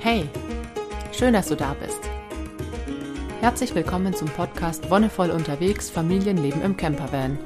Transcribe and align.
Hey, 0.00 0.28
schön, 1.12 1.32
dass 1.32 1.48
du 1.48 1.56
da 1.56 1.74
bist. 1.74 1.98
Herzlich 3.40 3.74
willkommen 3.74 4.14
zum 4.14 4.28
Podcast 4.28 4.88
Wonnevoll 4.90 5.30
unterwegs, 5.30 5.90
Familienleben 5.90 6.62
im 6.62 6.76
Campervan. 6.76 7.36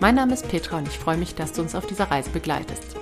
Mein 0.00 0.14
Name 0.14 0.32
ist 0.32 0.48
Petra 0.48 0.78
und 0.78 0.88
ich 0.88 0.98
freue 0.98 1.18
mich, 1.18 1.34
dass 1.34 1.52
du 1.52 1.60
uns 1.60 1.74
auf 1.74 1.86
dieser 1.86 2.10
Reise 2.10 2.30
begleitest. 2.30 2.96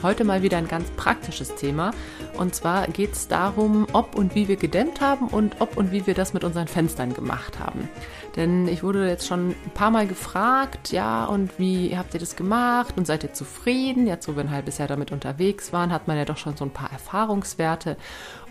Heute 0.00 0.22
mal 0.22 0.42
wieder 0.42 0.58
ein 0.58 0.68
ganz 0.68 0.88
praktisches 0.92 1.56
Thema. 1.56 1.90
Und 2.36 2.54
zwar 2.54 2.86
geht 2.86 3.14
es 3.14 3.26
darum, 3.26 3.88
ob 3.92 4.14
und 4.14 4.36
wie 4.36 4.46
wir 4.46 4.54
gedämmt 4.54 5.00
haben 5.00 5.26
und 5.26 5.60
ob 5.60 5.76
und 5.76 5.90
wie 5.90 6.06
wir 6.06 6.14
das 6.14 6.34
mit 6.34 6.44
unseren 6.44 6.68
Fenstern 6.68 7.14
gemacht 7.14 7.58
haben. 7.58 7.88
Denn 8.36 8.68
ich 8.68 8.84
wurde 8.84 9.08
jetzt 9.08 9.26
schon 9.26 9.48
ein 9.48 9.70
paar 9.74 9.90
Mal 9.90 10.06
gefragt, 10.06 10.92
ja, 10.92 11.24
und 11.24 11.58
wie 11.58 11.98
habt 11.98 12.14
ihr 12.14 12.20
das 12.20 12.36
gemacht 12.36 12.94
und 12.96 13.08
seid 13.08 13.24
ihr 13.24 13.32
zufrieden? 13.32 14.06
Jetzt, 14.06 14.28
wo 14.28 14.36
wir 14.36 14.44
ein 14.44 14.52
halbes 14.52 14.78
Jahr 14.78 14.86
damit 14.86 15.10
unterwegs 15.10 15.72
waren, 15.72 15.92
hat 15.92 16.06
man 16.06 16.16
ja 16.16 16.24
doch 16.24 16.36
schon 16.36 16.56
so 16.56 16.64
ein 16.64 16.70
paar 16.70 16.92
Erfahrungswerte. 16.92 17.96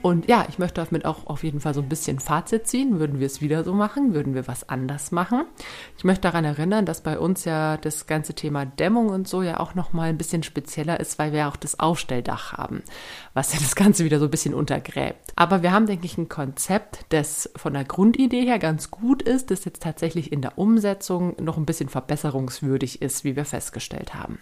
Und 0.01 0.27
ja, 0.27 0.45
ich 0.49 0.59
möchte 0.59 0.83
damit 0.83 1.05
auch 1.05 1.27
auf 1.27 1.43
jeden 1.43 1.59
Fall 1.59 1.73
so 1.73 1.81
ein 1.81 1.89
bisschen 1.89 2.19
Fazit 2.19 2.67
ziehen. 2.67 2.99
Würden 2.99 3.19
wir 3.19 3.25
es 3.25 3.41
wieder 3.41 3.63
so 3.63 3.73
machen? 3.73 4.13
Würden 4.13 4.35
wir 4.35 4.47
was 4.47 4.67
anders 4.67 5.11
machen? 5.11 5.45
Ich 5.97 6.03
möchte 6.03 6.21
daran 6.21 6.45
erinnern, 6.45 6.85
dass 6.85 7.01
bei 7.01 7.17
uns 7.17 7.45
ja 7.45 7.77
das 7.77 8.05
ganze 8.05 8.33
Thema 8.33 8.65
Dämmung 8.65 9.07
und 9.07 9.27
so 9.27 9.41
ja 9.41 9.59
auch 9.59 9.73
nochmal 9.73 10.09
ein 10.09 10.17
bisschen 10.17 10.43
spezieller 10.43 10.99
ist, 10.99 11.17
weil 11.17 11.31
wir 11.31 11.36
auch 11.45 11.55
das 11.55 11.79
Aufstelldach 11.79 12.53
haben, 12.53 12.83
was 13.33 13.53
ja 13.53 13.59
das 13.59 13.75
Ganze 13.75 14.03
wieder 14.03 14.19
so 14.19 14.25
ein 14.25 14.31
bisschen 14.31 14.53
untergräbt. 14.53 15.33
Aber 15.35 15.61
wir 15.61 15.71
haben, 15.71 15.85
denke 15.85 16.05
ich, 16.05 16.17
ein 16.17 16.29
Konzept, 16.29 17.05
das 17.09 17.49
von 17.55 17.73
der 17.73 17.83
Grundidee 17.83 18.45
her 18.45 18.59
ganz 18.59 18.89
gut 18.89 19.21
ist, 19.21 19.51
das 19.51 19.65
jetzt 19.65 19.83
tatsächlich 19.83 20.31
in 20.31 20.41
der 20.41 20.57
Umsetzung 20.57 21.35
noch 21.39 21.57
ein 21.57 21.65
bisschen 21.65 21.89
verbesserungswürdig 21.89 23.01
ist, 23.01 23.23
wie 23.23 23.35
wir 23.35 23.45
festgestellt 23.45 24.15
haben. 24.15 24.39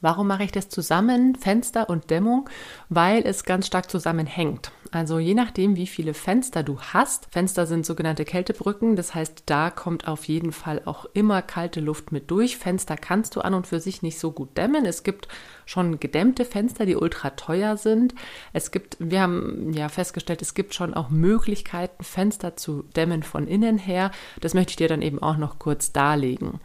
Warum 0.00 0.28
mache 0.28 0.44
ich 0.44 0.52
das 0.52 0.68
zusammen, 0.68 1.34
Fenster 1.34 1.90
und 1.90 2.10
Dämmung? 2.10 2.48
Weil 2.88 3.22
es 3.26 3.44
ganz 3.44 3.66
stark 3.66 3.90
zusammenhängt. 3.90 4.72
Also 4.92 5.18
je 5.20 5.34
nachdem, 5.34 5.76
wie 5.76 5.86
viele 5.86 6.14
Fenster 6.14 6.62
du 6.64 6.80
hast. 6.80 7.28
Fenster 7.30 7.66
sind 7.66 7.86
sogenannte 7.86 8.24
Kältebrücken, 8.24 8.96
das 8.96 9.14
heißt, 9.14 9.44
da 9.46 9.70
kommt 9.70 10.08
auf 10.08 10.24
jeden 10.24 10.50
Fall 10.50 10.82
auch 10.84 11.04
immer 11.12 11.42
kalte 11.42 11.80
Luft 11.80 12.10
mit 12.10 12.30
durch. 12.30 12.56
Fenster 12.56 12.96
kannst 12.96 13.36
du 13.36 13.40
an 13.42 13.54
und 13.54 13.68
für 13.68 13.78
sich 13.78 14.02
nicht 14.02 14.18
so 14.18 14.32
gut 14.32 14.56
dämmen. 14.56 14.86
Es 14.86 15.04
gibt 15.04 15.28
schon 15.64 16.00
gedämmte 16.00 16.44
Fenster, 16.44 16.86
die 16.86 16.96
ultra 16.96 17.30
teuer 17.30 17.76
sind. 17.76 18.14
Es 18.52 18.72
gibt, 18.72 18.96
wir 18.98 19.20
haben 19.20 19.72
ja 19.72 19.88
festgestellt, 19.88 20.42
es 20.42 20.54
gibt 20.54 20.74
schon 20.74 20.94
auch 20.94 21.10
Möglichkeiten, 21.10 22.02
Fenster 22.02 22.56
zu 22.56 22.82
dämmen 22.96 23.22
von 23.22 23.46
innen 23.46 23.78
her. 23.78 24.10
Das 24.40 24.54
möchte 24.54 24.70
ich 24.70 24.76
dir 24.76 24.88
dann 24.88 25.02
eben 25.02 25.22
auch 25.22 25.36
noch 25.36 25.60
kurz 25.60 25.92
darlegen. 25.92 26.58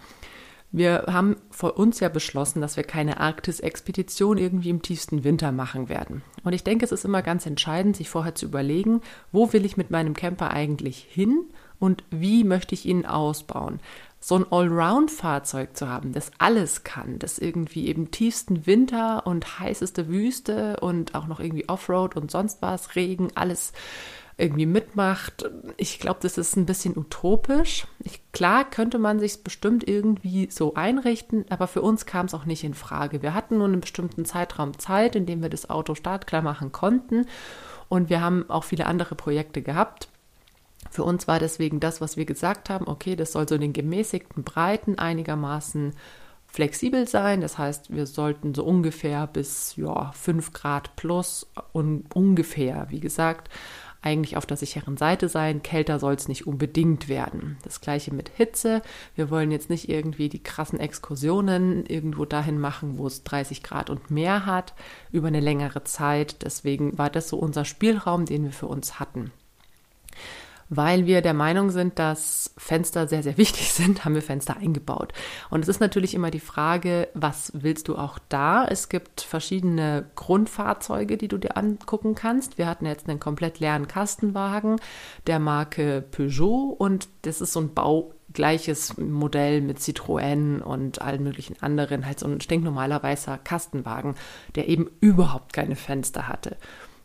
Wir 0.71 1.05
haben 1.07 1.37
vor 1.51 1.77
uns 1.77 1.99
ja 2.01 2.09
beschlossen, 2.09 2.59
dass 2.59 2.75
wir 2.75 2.83
keine 2.83 3.19
Arktis-Expedition 3.19 4.37
irgendwie 4.37 4.69
im 4.69 4.81
tiefsten 4.81 5.23
Winter 5.23 5.51
machen 5.51 5.87
werden. 5.87 6.21
Und 6.43 6.53
ich 6.53 6.63
denke, 6.63 6.83
es 6.83 6.91
ist 6.91 7.05
immer 7.05 7.21
ganz 7.21 7.45
entscheidend, 7.45 7.95
sich 7.95 8.09
vorher 8.09 8.35
zu 8.35 8.45
überlegen, 8.45 9.01
wo 9.31 9.53
will 9.53 9.65
ich 9.65 9.77
mit 9.77 9.89
meinem 9.89 10.13
Camper 10.13 10.51
eigentlich 10.51 10.97
hin 11.09 11.45
und 11.79 12.03
wie 12.09 12.43
möchte 12.43 12.75
ich 12.75 12.85
ihn 12.85 13.05
ausbauen. 13.05 13.79
So 14.19 14.35
ein 14.35 14.51
Allround-Fahrzeug 14.51 15.77
zu 15.77 15.87
haben, 15.87 16.11
das 16.13 16.31
alles 16.39 16.83
kann, 16.83 17.19
das 17.19 17.37
irgendwie 17.37 17.87
eben 17.87 18.11
tiefsten 18.11 18.65
Winter 18.65 19.27
und 19.27 19.59
heißeste 19.59 20.07
Wüste 20.07 20.77
und 20.81 21.13
auch 21.15 21.27
noch 21.27 21.39
irgendwie 21.39 21.69
Offroad 21.69 22.15
und 22.15 22.31
sonst 22.31 22.61
was, 22.61 22.95
Regen, 22.95 23.29
alles 23.35 23.71
irgendwie 24.37 24.65
mitmacht. 24.65 25.49
Ich 25.77 25.99
glaube, 25.99 26.19
das 26.21 26.37
ist 26.37 26.57
ein 26.57 26.65
bisschen 26.65 26.97
utopisch. 26.97 27.87
Ich, 27.99 28.21
klar 28.33 28.69
könnte 28.69 28.99
man 28.99 29.19
sich 29.19 29.43
bestimmt 29.43 29.87
irgendwie 29.87 30.49
so 30.51 30.73
einrichten, 30.73 31.45
aber 31.49 31.67
für 31.67 31.81
uns 31.81 32.05
kam 32.05 32.25
es 32.25 32.33
auch 32.33 32.45
nicht 32.45 32.63
in 32.63 32.73
Frage. 32.73 33.21
Wir 33.21 33.33
hatten 33.33 33.57
nur 33.57 33.67
einen 33.67 33.81
bestimmten 33.81 34.25
Zeitraum 34.25 34.77
Zeit, 34.77 35.15
in 35.15 35.25
dem 35.25 35.41
wir 35.41 35.49
das 35.49 35.69
Auto 35.69 35.95
startklar 35.95 36.41
machen 36.41 36.73
konnten. 36.73 37.27
Und 37.87 38.09
wir 38.09 38.19
haben 38.19 38.49
auch 38.49 38.65
viele 38.65 38.87
andere 38.87 39.15
Projekte 39.15 39.61
gehabt. 39.61 40.09
Für 40.91 41.03
uns 41.03 41.27
war 41.27 41.39
deswegen 41.39 41.79
das, 41.79 42.01
was 42.01 42.17
wir 42.17 42.25
gesagt 42.25 42.69
haben, 42.69 42.87
okay, 42.87 43.15
das 43.15 43.31
soll 43.31 43.47
so 43.47 43.55
in 43.55 43.61
den 43.61 43.73
gemäßigten 43.73 44.43
Breiten 44.43 44.99
einigermaßen 44.99 45.93
flexibel 46.45 47.07
sein. 47.07 47.41
Das 47.41 47.57
heißt, 47.57 47.93
wir 47.93 48.05
sollten 48.05 48.53
so 48.53 48.63
ungefähr 48.63 49.27
bis 49.27 49.75
ja, 49.75 50.11
5 50.11 50.53
Grad 50.53 50.95
plus 50.95 51.47
und 51.73 52.13
ungefähr, 52.15 52.87
wie 52.89 52.99
gesagt, 53.01 53.49
eigentlich 54.05 54.37
auf 54.37 54.45
der 54.45 54.57
sicheren 54.57 54.97
Seite 54.97 55.29
sein. 55.29 55.63
Kälter 55.63 55.99
soll 55.99 56.13
es 56.13 56.27
nicht 56.27 56.47
unbedingt 56.47 57.09
werden. 57.09 57.57
Das 57.63 57.81
gleiche 57.81 58.13
mit 58.13 58.29
Hitze. 58.29 58.81
Wir 59.15 59.29
wollen 59.29 59.51
jetzt 59.51 59.69
nicht 59.69 59.89
irgendwie 59.89 60.29
die 60.29 60.43
krassen 60.43 60.79
Exkursionen 60.79 61.85
irgendwo 61.85 62.25
dahin 62.25 62.59
machen, 62.59 62.97
wo 62.97 63.07
es 63.07 63.23
30 63.23 63.63
Grad 63.63 63.89
und 63.89 64.11
mehr 64.11 64.45
hat, 64.45 64.73
über 65.11 65.27
eine 65.27 65.39
längere 65.39 65.83
Zeit. 65.83 66.43
Deswegen 66.43 66.97
war 66.97 67.09
das 67.09 67.29
so 67.29 67.37
unser 67.37 67.65
Spielraum, 67.65 68.25
den 68.25 68.43
wir 68.43 68.53
für 68.53 68.67
uns 68.67 68.99
hatten 68.99 69.31
weil 70.69 71.05
wir 71.05 71.21
der 71.21 71.33
Meinung 71.33 71.69
sind, 71.69 71.99
dass 71.99 72.53
Fenster 72.57 73.07
sehr, 73.07 73.23
sehr 73.23 73.37
wichtig 73.37 73.71
sind, 73.73 74.05
haben 74.05 74.15
wir 74.15 74.21
Fenster 74.21 74.57
eingebaut. 74.57 75.13
Und 75.49 75.61
es 75.61 75.67
ist 75.67 75.79
natürlich 75.79 76.13
immer 76.13 76.31
die 76.31 76.39
Frage, 76.39 77.07
was 77.13 77.51
willst 77.55 77.87
du 77.87 77.97
auch 77.97 78.19
da? 78.29 78.65
Es 78.65 78.89
gibt 78.89 79.21
verschiedene 79.21 80.09
Grundfahrzeuge, 80.15 81.17
die 81.17 81.27
du 81.27 81.37
dir 81.37 81.57
angucken 81.57 82.15
kannst. 82.15 82.57
Wir 82.57 82.67
hatten 82.67 82.85
jetzt 82.85 83.07
einen 83.07 83.19
komplett 83.19 83.59
leeren 83.59 83.87
Kastenwagen 83.87 84.77
der 85.27 85.39
Marke 85.39 86.03
Peugeot 86.11 86.75
und 86.77 87.07
das 87.23 87.41
ist 87.41 87.53
so 87.53 87.59
ein 87.59 87.73
baugleiches 87.73 88.97
Modell 88.97 89.61
mit 89.61 89.79
Citroën 89.79 90.61
und 90.61 91.01
allen 91.01 91.23
möglichen 91.23 91.61
anderen, 91.61 92.05
halt 92.05 92.19
so 92.19 92.27
ein 92.27 92.41
stinknormaler 92.41 93.01
weißer 93.03 93.37
Kastenwagen, 93.37 94.15
der 94.55 94.67
eben 94.67 94.89
überhaupt 94.99 95.53
keine 95.53 95.75
Fenster 95.75 96.27
hatte. 96.27 96.57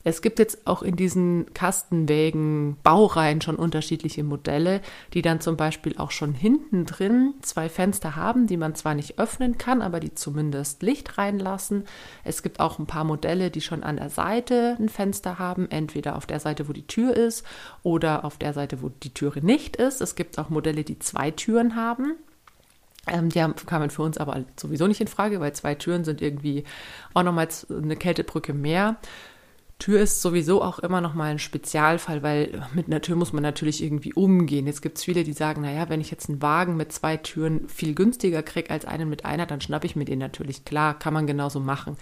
Es 0.03 0.22
gibt 0.22 0.38
jetzt 0.38 0.66
auch 0.66 0.83
in 0.83 0.97
diesen 0.97 1.53
Kastenwägen 1.53 2.77
Baureihen 2.83 3.43
schon 3.43 3.56
unterschiedliche 3.56 4.25
Modelle, 4.25 4.81
die 5.12 5.21
dann 5.21 5.41
zum 5.41 5.56
Beispiel 5.56 5.97
auch 5.99 6.11
schon 6.11 6.33
hinten 6.33 6.87
drin 6.87 7.34
zwei 7.43 7.69
Fenster 7.69 8.16
haben, 8.16 8.47
die 8.47 8.56
man 8.56 8.75
zwar 8.75 8.94
nicht 8.94 9.19
öffnen 9.19 9.59
kann, 9.59 9.83
aber 9.83 10.00
die 10.00 10.15
zumindest 10.15 10.83
Licht 10.83 11.19
reinlassen. 11.19 11.84
Es 12.25 12.43
gibt 12.43 12.60
auch 12.60 12.78
ein 12.78 12.87
paar 12.87 13.05
Modelle, 13.05 13.50
die 13.50 13.60
schon 13.60 13.83
an 13.83 13.97
der 13.97 14.10
Seite 14.10 14.77
ein 14.78 14.89
Fenster 14.89 15.39
haben, 15.39 15.71
entweder 15.71 16.16
auf 16.16 16.27
der 16.27 16.41
Seite, 16.41 16.69
wo 16.69 16.72
die 16.72 16.87
Tür 16.87 17.15
ist 17.15 17.44
oder 17.83 18.25
auf 18.25 18.39
der 18.39 18.55
Seite, 18.55 18.83
wo 18.83 18.89
die 18.89 19.12
Türe 19.12 19.44
nicht 19.44 19.77
ist. 19.77 20.00
Es 20.00 20.15
gibt 20.15 20.39
auch 20.39 20.49
Modelle, 20.49 20.83
die 20.83 20.99
zwei 20.99 21.31
Türen 21.31 21.77
haben. 21.77 22.15
Ähm, 23.06 23.31
die 23.31 23.43
haben, 23.43 23.55
kamen 23.55 23.91
für 23.91 24.03
uns 24.03 24.19
aber 24.19 24.44
sowieso 24.56 24.87
nicht 24.87 25.00
in 25.00 25.09
Frage, 25.09 25.41
weil 25.41 25.53
zwei 25.53 25.75
Türen 25.75 26.05
sind 26.05 26.21
irgendwie 26.21 26.65
auch 27.15 27.22
nochmal 27.22 27.49
eine 27.71 27.97
Kältebrücke 27.97 28.53
mehr. 28.53 28.97
Tür 29.81 30.01
ist 30.01 30.23
sowieso 30.23 30.63
auch 30.63 30.79
immer 30.79 31.01
noch 31.01 31.15
mal 31.15 31.31
ein 31.31 31.39
Spezialfall, 31.39 32.23
weil 32.23 32.69
mit 32.75 32.87
einer 32.87 33.01
Tür 33.01 33.17
muss 33.17 33.33
man 33.33 33.43
natürlich 33.43 33.83
irgendwie 33.83 34.13
umgehen. 34.13 34.67
Jetzt 34.67 34.83
gibt 34.83 34.99
es 34.99 35.05
viele, 35.05 35.25
die 35.25 35.33
sagen, 35.33 35.63
naja, 35.63 35.89
wenn 35.89 36.03
ich 36.03 36.11
jetzt 36.11 36.29
einen 36.29 36.43
Wagen 36.43 36.77
mit 36.77 36.93
zwei 36.93 37.17
Türen 37.17 37.67
viel 37.69 37.95
günstiger 37.95 38.43
kriege 38.43 38.71
als 38.71 38.85
einen 38.85 39.09
mit 39.09 39.25
einer, 39.25 39.47
dann 39.47 39.61
schnappe 39.61 39.87
ich 39.87 39.97
mir 39.97 40.05
den 40.05 40.19
natürlich. 40.19 40.65
Klar, 40.65 40.99
kann 40.99 41.15
man 41.15 41.27
genauso 41.27 41.61
machen. 41.61 41.97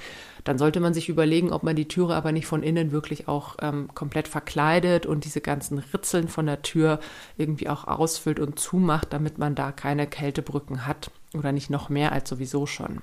Dann 0.44 0.59
sollte 0.59 0.81
man 0.81 0.93
sich 0.93 1.09
überlegen, 1.09 1.53
ob 1.53 1.62
man 1.62 1.77
die 1.77 1.88
Türe 1.88 2.17
aber 2.17 2.33
nicht 2.33 2.47
von 2.47 2.65
innen 2.65 2.91
wirklich 2.91 3.28
auch 3.28 3.56
ähm, 3.62 3.88
komplett 3.94 4.28
verkleidet 4.28 5.06
und 5.06 5.25
diese 5.25 5.41
ganzen 5.41 5.78
Ritzeln 5.78 6.28
von 6.28 6.47
der 6.47 6.62
Tür 6.62 6.99
irgendwie 7.37 7.69
auch 7.69 7.87
ausfüllt 7.87 8.41
und 8.41 8.59
zumacht, 8.59 9.12
damit 9.12 9.38
man 9.38 9.55
da 9.55 9.71
keine 9.71 10.09
Kältebrücken 10.09 10.84
hat 10.84 11.11
oder 11.33 11.53
nicht 11.53 11.71
noch 11.71 11.88
mehr 11.88 12.11
als 12.11 12.28
sowieso 12.28 12.67
schon. 12.67 13.03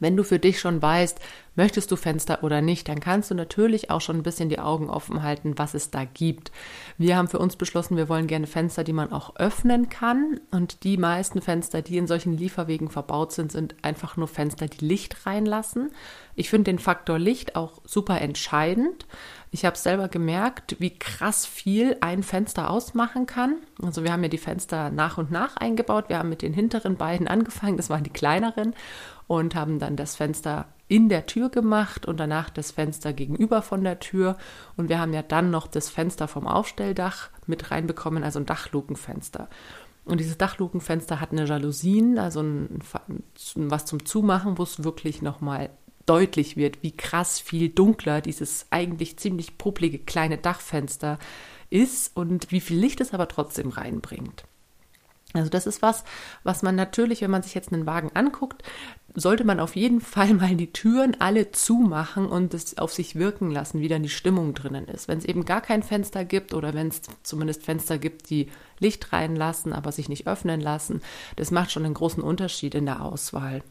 Wenn 0.00 0.16
du 0.16 0.24
für 0.24 0.38
dich 0.38 0.58
schon 0.58 0.82
weißt, 0.82 1.20
möchtest 1.54 1.90
du 1.90 1.96
Fenster 1.96 2.42
oder 2.42 2.62
nicht, 2.62 2.88
dann 2.88 3.00
kannst 3.00 3.30
du 3.30 3.34
natürlich 3.34 3.90
auch 3.90 4.00
schon 4.00 4.16
ein 4.16 4.22
bisschen 4.22 4.48
die 4.48 4.58
Augen 4.58 4.88
offen 4.88 5.22
halten, 5.22 5.58
was 5.58 5.74
es 5.74 5.90
da 5.90 6.04
gibt. 6.04 6.50
Wir 6.98 7.16
haben 7.16 7.28
für 7.28 7.38
uns 7.38 7.56
beschlossen, 7.56 7.96
wir 7.96 8.08
wollen 8.08 8.26
gerne 8.26 8.46
Fenster, 8.46 8.82
die 8.82 8.92
man 8.92 9.12
auch 9.12 9.36
öffnen 9.36 9.88
kann. 9.88 10.40
Und 10.50 10.84
die 10.84 10.96
meisten 10.96 11.42
Fenster, 11.42 11.82
die 11.82 11.98
in 11.98 12.06
solchen 12.06 12.36
Lieferwegen 12.36 12.88
verbaut 12.88 13.32
sind, 13.32 13.52
sind 13.52 13.76
einfach 13.82 14.16
nur 14.16 14.28
Fenster, 14.28 14.66
die 14.66 14.84
Licht 14.84 15.26
reinlassen. 15.26 15.90
Ich 16.34 16.48
finde 16.48 16.70
den 16.70 16.78
Faktor 16.78 17.18
Licht 17.18 17.56
auch 17.56 17.82
super 17.84 18.20
entscheidend. 18.20 19.06
Ich 19.52 19.64
habe 19.64 19.76
selber 19.76 20.08
gemerkt, 20.08 20.76
wie 20.78 20.96
krass 20.96 21.44
viel 21.44 21.96
ein 22.00 22.22
Fenster 22.22 22.70
ausmachen 22.70 23.26
kann. 23.26 23.56
Also 23.82 24.04
wir 24.04 24.12
haben 24.12 24.22
ja 24.22 24.28
die 24.28 24.38
Fenster 24.38 24.90
nach 24.90 25.18
und 25.18 25.32
nach 25.32 25.56
eingebaut. 25.56 26.08
Wir 26.08 26.18
haben 26.18 26.28
mit 26.28 26.42
den 26.42 26.52
hinteren 26.52 26.96
beiden 26.96 27.26
angefangen, 27.28 27.76
das 27.76 27.90
waren 27.90 28.04
die 28.04 28.10
kleineren 28.10 28.74
und 29.26 29.54
haben 29.54 29.78
dann 29.78 29.96
das 29.96 30.16
Fenster 30.16 30.66
in 30.86 31.08
der 31.08 31.26
Tür 31.26 31.50
gemacht 31.50 32.06
und 32.06 32.18
danach 32.18 32.50
das 32.50 32.72
Fenster 32.72 33.12
gegenüber 33.12 33.62
von 33.62 33.82
der 33.82 33.98
Tür. 34.00 34.36
Und 34.76 34.88
wir 34.88 34.98
haben 35.00 35.12
ja 35.12 35.22
dann 35.22 35.50
noch 35.50 35.66
das 35.66 35.88
Fenster 35.88 36.28
vom 36.28 36.46
Aufstelldach 36.46 37.30
mit 37.46 37.70
reinbekommen, 37.70 38.24
also 38.24 38.38
ein 38.40 38.46
Dachlukenfenster. 38.46 39.48
Und 40.04 40.18
dieses 40.18 40.38
Dachlukenfenster 40.38 41.20
hat 41.20 41.32
eine 41.32 41.44
Jalousien, 41.44 42.18
also 42.18 42.40
ein, 42.40 42.80
was 43.54 43.84
zum 43.84 44.04
Zumachen, 44.04 44.58
wo 44.58 44.62
es 44.62 44.82
wirklich 44.82 45.22
nochmal 45.22 45.70
deutlich 46.10 46.56
wird, 46.56 46.82
wie 46.82 46.90
krass 46.90 47.38
viel 47.38 47.68
dunkler 47.68 48.20
dieses 48.20 48.66
eigentlich 48.70 49.16
ziemlich 49.16 49.58
publige 49.58 50.00
kleine 50.00 50.38
Dachfenster 50.38 51.20
ist 51.70 52.16
und 52.16 52.50
wie 52.50 52.60
viel 52.60 52.78
Licht 52.80 53.00
es 53.00 53.14
aber 53.14 53.28
trotzdem 53.28 53.68
reinbringt. 53.68 54.42
Also 55.34 55.48
das 55.48 55.68
ist 55.68 55.82
was, 55.82 56.02
was 56.42 56.62
man 56.62 56.74
natürlich, 56.74 57.20
wenn 57.20 57.30
man 57.30 57.44
sich 57.44 57.54
jetzt 57.54 57.72
einen 57.72 57.86
Wagen 57.86 58.10
anguckt, 58.14 58.64
sollte 59.14 59.44
man 59.44 59.60
auf 59.60 59.76
jeden 59.76 60.00
Fall 60.00 60.34
mal 60.34 60.56
die 60.56 60.72
Türen 60.72 61.20
alle 61.20 61.52
zumachen 61.52 62.26
und 62.26 62.54
es 62.54 62.76
auf 62.76 62.92
sich 62.92 63.14
wirken 63.14 63.52
lassen, 63.52 63.78
wie 63.78 63.86
dann 63.86 64.02
die 64.02 64.08
Stimmung 64.08 64.52
drinnen 64.52 64.88
ist. 64.88 65.06
Wenn 65.06 65.18
es 65.18 65.24
eben 65.24 65.44
gar 65.44 65.60
kein 65.60 65.84
Fenster 65.84 66.24
gibt 66.24 66.54
oder 66.54 66.74
wenn 66.74 66.88
es 66.88 67.02
zumindest 67.22 67.62
Fenster 67.62 67.98
gibt, 67.98 68.30
die 68.30 68.48
Licht 68.80 69.12
reinlassen, 69.12 69.72
aber 69.72 69.92
sich 69.92 70.08
nicht 70.08 70.26
öffnen 70.26 70.60
lassen, 70.60 71.02
das 71.36 71.52
macht 71.52 71.70
schon 71.70 71.84
einen 71.84 71.94
großen 71.94 72.24
Unterschied 72.24 72.74
in 72.74 72.86
der 72.86 73.00
Auswahl. 73.00 73.62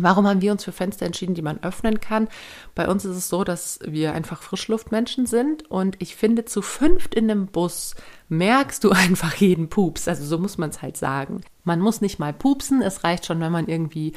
Warum 0.00 0.26
haben 0.26 0.40
wir 0.40 0.50
uns 0.50 0.64
für 0.64 0.72
Fenster 0.72 1.06
entschieden, 1.06 1.34
die 1.34 1.42
man 1.42 1.62
öffnen 1.62 2.00
kann? 2.00 2.28
Bei 2.74 2.88
uns 2.88 3.04
ist 3.04 3.16
es 3.16 3.28
so, 3.28 3.44
dass 3.44 3.78
wir 3.84 4.12
einfach 4.12 4.42
Frischluftmenschen 4.42 5.26
sind 5.26 5.70
und 5.70 5.96
ich 6.00 6.16
finde, 6.16 6.44
zu 6.44 6.62
fünft 6.62 7.14
in 7.14 7.30
einem 7.30 7.46
Bus 7.46 7.94
merkst 8.28 8.82
du 8.84 8.90
einfach 8.92 9.34
jeden 9.34 9.68
Pups. 9.68 10.08
Also 10.08 10.24
so 10.24 10.38
muss 10.38 10.58
man 10.58 10.70
es 10.70 10.82
halt 10.82 10.96
sagen. 10.96 11.42
Man 11.64 11.80
muss 11.80 12.00
nicht 12.02 12.18
mal 12.18 12.32
pupsen. 12.32 12.82
Es 12.82 13.04
reicht 13.04 13.24
schon, 13.24 13.40
wenn 13.40 13.52
man 13.52 13.68
irgendwie 13.68 14.12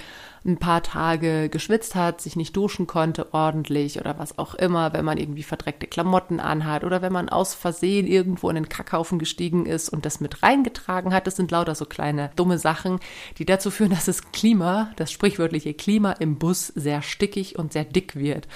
ein 0.45 0.57
paar 0.57 0.83
Tage 0.83 1.49
geschwitzt 1.49 1.95
hat, 1.95 2.21
sich 2.21 2.35
nicht 2.35 2.55
duschen 2.55 2.87
konnte 2.87 3.33
ordentlich 3.33 3.99
oder 3.99 4.17
was 4.17 4.37
auch 4.37 4.53
immer, 4.55 4.93
wenn 4.93 5.05
man 5.05 5.17
irgendwie 5.17 5.43
verdreckte 5.43 5.87
Klamotten 5.87 6.39
anhat 6.39 6.83
oder 6.83 7.01
wenn 7.01 7.13
man 7.13 7.29
aus 7.29 7.53
Versehen 7.53 8.07
irgendwo 8.07 8.49
in 8.49 8.55
den 8.55 8.69
Kackhaufen 8.69 9.19
gestiegen 9.19 9.65
ist 9.65 9.89
und 9.89 10.05
das 10.05 10.19
mit 10.19 10.43
reingetragen 10.43 11.13
hat. 11.13 11.27
Das 11.27 11.35
sind 11.35 11.51
lauter 11.51 11.75
so 11.75 11.85
kleine 11.85 12.31
dumme 12.35 12.57
Sachen, 12.57 12.99
die 13.37 13.45
dazu 13.45 13.71
führen, 13.71 13.91
dass 13.91 14.05
das 14.05 14.31
Klima, 14.31 14.91
das 14.95 15.11
sprichwörtliche 15.11 15.73
Klima 15.73 16.13
im 16.13 16.37
Bus 16.37 16.67
sehr 16.67 17.01
stickig 17.01 17.57
und 17.57 17.73
sehr 17.73 17.85
dick 17.85 18.15
wird. 18.15 18.47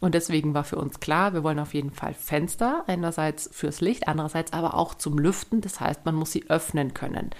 Und 0.00 0.14
deswegen 0.14 0.54
war 0.54 0.64
für 0.64 0.76
uns 0.76 1.00
klar, 1.00 1.34
wir 1.34 1.42
wollen 1.42 1.58
auf 1.58 1.74
jeden 1.74 1.90
Fall 1.90 2.14
Fenster, 2.14 2.84
einerseits 2.86 3.50
fürs 3.52 3.80
Licht, 3.80 4.06
andererseits 4.06 4.52
aber 4.52 4.74
auch 4.74 4.94
zum 4.94 5.18
Lüften. 5.18 5.60
Das 5.60 5.80
heißt, 5.80 6.04
man 6.04 6.14
muss 6.14 6.32
sie 6.32 6.48
öffnen 6.48 6.94
können. 6.94 7.30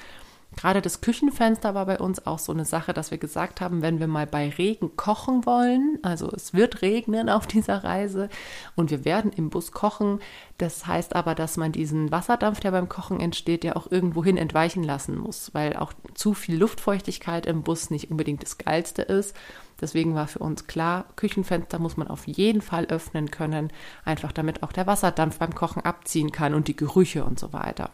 Gerade 0.57 0.83
das 0.83 1.01
Küchenfenster 1.01 1.75
war 1.75 1.87
bei 1.87 1.99
uns 1.99 2.27
auch 2.27 2.39
so 2.39 2.53
eine 2.53 2.65
Sache, 2.65 2.93
dass 2.93 3.11
wir 3.11 3.19
gesagt 3.19 3.61
haben, 3.61 3.81
wenn 3.83 4.01
wir 4.01 4.09
mal 4.09 4.27
bei 4.27 4.49
Regen 4.49 4.97
kochen 4.97 5.47
wollen, 5.47 5.99
also 6.03 6.31
es 6.31 6.53
wird 6.53 6.83
regnen 6.83 7.29
auf 7.29 7.47
dieser 7.47 7.85
Reise 7.85 8.29
und 8.75 8.91
wir 8.91 9.05
werden 9.05 9.31
im 9.31 9.51
Bus 9.51 9.71
kochen, 9.71 10.21
das 10.57 10.87
heißt 10.87 11.15
aber, 11.15 11.35
dass 11.37 11.59
man 11.59 11.71
diesen 11.71 12.11
Wasserdampf, 12.11 12.61
der 12.61 12.73
beim 12.73 12.89
Kochen 12.89 13.21
entsteht, 13.21 13.63
ja 13.63 13.77
auch 13.77 13.93
irgendwohin 13.93 14.37
entweichen 14.37 14.83
lassen 14.83 15.17
muss, 15.17 15.55
weil 15.55 15.77
auch 15.77 15.93
zu 16.15 16.35
viel 16.35 16.57
Luftfeuchtigkeit 16.57 17.47
im 17.47 17.63
Bus 17.63 17.91
nicht 17.91 18.11
unbedingt 18.11 18.43
das 18.43 18.59
Geilste 18.59 19.03
ist. 19.03 19.37
Deswegen 19.81 20.17
war 20.17 20.27
für 20.27 20.41
uns 20.41 20.67
klar, 20.67 21.05
Küchenfenster 21.15 21.79
muss 21.79 21.97
man 21.97 22.09
auf 22.09 22.27
jeden 22.27 22.63
Fall 22.63 22.87
öffnen 22.87 23.31
können, 23.31 23.71
einfach 24.05 24.33
damit 24.33 24.65
auch 24.65 24.73
der 24.73 24.89
Wasserdampf 24.89 25.39
beim 25.39 25.55
Kochen 25.55 25.85
abziehen 25.85 26.33
kann 26.33 26.55
und 26.55 26.67
die 26.67 26.75
Gerüche 26.75 27.25
und 27.25 27.39
so 27.39 27.53
weiter. 27.53 27.91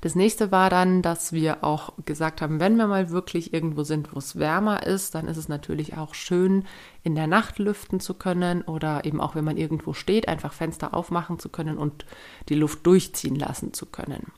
Das 0.00 0.14
nächste 0.14 0.52
war 0.52 0.70
dann, 0.70 1.02
dass 1.02 1.32
wir 1.32 1.64
auch 1.64 1.92
gesagt 2.04 2.40
haben, 2.42 2.60
wenn 2.60 2.76
wir 2.76 2.86
mal 2.86 3.10
wirklich 3.10 3.52
irgendwo 3.52 3.82
sind, 3.82 4.14
wo 4.14 4.18
es 4.18 4.38
wärmer 4.38 4.86
ist, 4.86 5.14
dann 5.14 5.28
ist 5.28 5.36
es 5.36 5.48
natürlich 5.48 5.96
auch 5.96 6.14
schön, 6.14 6.64
in 7.02 7.14
der 7.14 7.26
Nacht 7.26 7.58
lüften 7.58 8.00
zu 8.00 8.14
können 8.14 8.62
oder 8.62 9.04
eben 9.04 9.20
auch, 9.20 9.34
wenn 9.34 9.44
man 9.44 9.56
irgendwo 9.56 9.92
steht, 9.92 10.28
einfach 10.28 10.52
Fenster 10.52 10.94
aufmachen 10.94 11.38
zu 11.38 11.48
können 11.48 11.78
und 11.78 12.06
die 12.48 12.54
Luft 12.54 12.86
durchziehen 12.86 13.36
lassen 13.36 13.72
zu 13.72 13.86
können. 13.86 14.32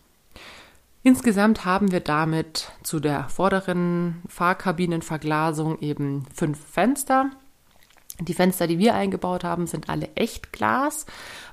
Insgesamt 1.02 1.64
haben 1.64 1.92
wir 1.92 2.00
damit 2.00 2.72
zu 2.82 2.98
der 2.98 3.28
vorderen 3.28 4.22
Fahrkabinenverglasung 4.26 5.78
eben 5.80 6.26
fünf 6.34 6.58
Fenster 6.58 7.30
die 8.20 8.34
Fenster, 8.34 8.66
die 8.66 8.78
wir 8.78 8.94
eingebaut 8.94 9.44
haben, 9.44 9.66
sind 9.66 9.88
alle 9.88 10.08
Echtglas. 10.14 11.06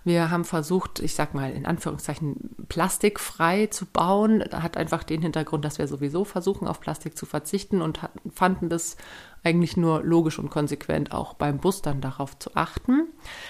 Wir 0.04 0.32
haben 0.32 0.46
versucht, 0.46 1.00
ich 1.00 1.16
sag 1.16 1.34
mal 1.34 1.52
in 1.52 1.66
Anführungszeichen 1.66 2.56
plastikfrei 2.70 3.68
zu 3.68 3.86
bauen. 3.86 4.44
Hat 4.52 4.78
einfach 4.78 5.04
den 5.04 5.22
Hintergrund, 5.22 5.66
dass 5.66 5.78
wir 5.78 5.88
sowieso 5.88 6.24
versuchen, 6.24 6.68
auf 6.68 6.80
Plastik 6.80 7.18
zu 7.18 7.26
verzichten 7.26 7.82
und 7.82 8.00
fanden 8.34 8.70
das 8.70 8.98
eigentlich 9.44 9.76
nur 9.76 10.04
logisch 10.04 10.40
und 10.40 10.50
konsequent 10.50 11.12
auch 11.12 11.34
beim 11.34 11.58
Bus 11.58 11.82
dann 11.82 12.00
darauf 12.00 12.40
zu 12.40 12.56
achten. 12.56 13.08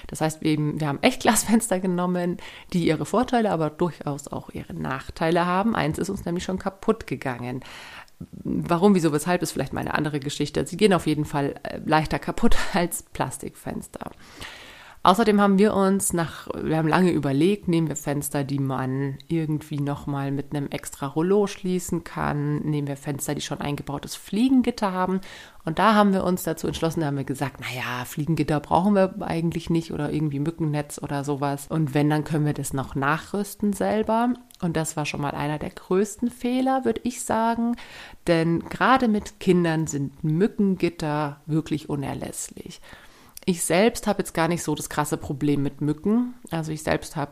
Das 0.07 0.21
heißt, 0.21 0.41
wir, 0.41 0.51
eben, 0.51 0.79
wir 0.79 0.87
haben 0.87 1.01
Echtglasfenster 1.01 1.79
genommen, 1.79 2.37
die 2.73 2.87
ihre 2.87 3.05
Vorteile, 3.05 3.51
aber 3.51 3.69
durchaus 3.69 4.27
auch 4.27 4.49
ihre 4.49 4.73
Nachteile 4.73 5.45
haben. 5.45 5.75
Eins 5.75 5.99
ist 5.99 6.09
uns 6.09 6.25
nämlich 6.25 6.43
schon 6.43 6.57
kaputt 6.57 7.05
gegangen. 7.05 7.63
Warum, 8.31 8.95
wieso, 8.95 9.11
weshalb 9.11 9.41
ist 9.41 9.51
vielleicht 9.51 9.73
mal 9.73 9.81
eine 9.81 9.93
andere 9.93 10.19
Geschichte. 10.19 10.65
Sie 10.65 10.77
gehen 10.77 10.93
auf 10.93 11.07
jeden 11.07 11.25
Fall 11.25 11.55
äh, 11.63 11.79
leichter 11.85 12.19
kaputt 12.19 12.55
als 12.73 13.03
Plastikfenster. 13.03 14.11
Außerdem 15.05 15.41
haben 15.41 15.57
wir 15.57 15.73
uns 15.73 16.13
nach, 16.13 16.47
wir 16.55 16.77
haben 16.77 16.87
lange 16.87 17.11
überlegt, 17.11 17.67
nehmen 17.67 17.89
wir 17.89 17.97
Fenster, 17.97 18.45
die 18.45 18.59
man 18.59 19.17
irgendwie 19.27 19.81
nochmal 19.81 20.31
mit 20.31 20.55
einem 20.55 20.69
extra 20.69 21.07
Rollo 21.07 21.45
schließen 21.45 22.05
kann, 22.05 22.59
nehmen 22.59 22.87
wir 22.87 22.95
Fenster, 22.95 23.35
die 23.35 23.41
schon 23.41 23.59
eingebautes 23.59 24.15
Fliegengitter 24.15 24.93
haben. 24.93 25.19
Und 25.65 25.77
da 25.77 25.93
haben 25.93 26.13
wir 26.13 26.23
uns 26.23 26.43
dazu 26.43 26.67
entschlossen, 26.67 27.01
da 27.01 27.07
haben 27.07 27.17
wir 27.17 27.25
gesagt, 27.25 27.59
naja, 27.59 28.05
Fliegengitter 28.05 28.61
brauchen 28.61 28.95
wir 28.95 29.15
eigentlich 29.19 29.69
nicht 29.69 29.91
oder 29.91 30.09
irgendwie 30.09 30.39
Mückennetz 30.39 31.01
oder 31.03 31.25
sowas. 31.25 31.67
Und 31.67 31.93
wenn, 31.93 32.09
dann 32.09 32.23
können 32.23 32.45
wir 32.45 32.53
das 32.53 32.71
noch 32.71 32.95
nachrüsten 32.95 33.73
selber. 33.73 34.33
Und 34.61 34.77
das 34.77 34.95
war 34.95 35.05
schon 35.05 35.19
mal 35.19 35.31
einer 35.31 35.59
der 35.59 35.71
größten 35.71 36.31
Fehler, 36.31 36.85
würde 36.85 37.01
ich 37.03 37.25
sagen. 37.25 37.75
Denn 38.27 38.61
gerade 38.69 39.09
mit 39.09 39.41
Kindern 39.41 39.85
sind 39.85 40.23
Mückengitter 40.23 41.41
wirklich 41.45 41.89
unerlässlich. 41.89 42.79
Ich 43.45 43.63
selbst 43.63 44.07
habe 44.07 44.19
jetzt 44.19 44.33
gar 44.33 44.47
nicht 44.47 44.63
so 44.63 44.75
das 44.75 44.89
krasse 44.89 45.17
Problem 45.17 45.63
mit 45.63 45.81
Mücken. 45.81 46.33
Also 46.49 46.71
ich 46.71 46.83
selbst 46.83 47.15
habe, 47.15 47.31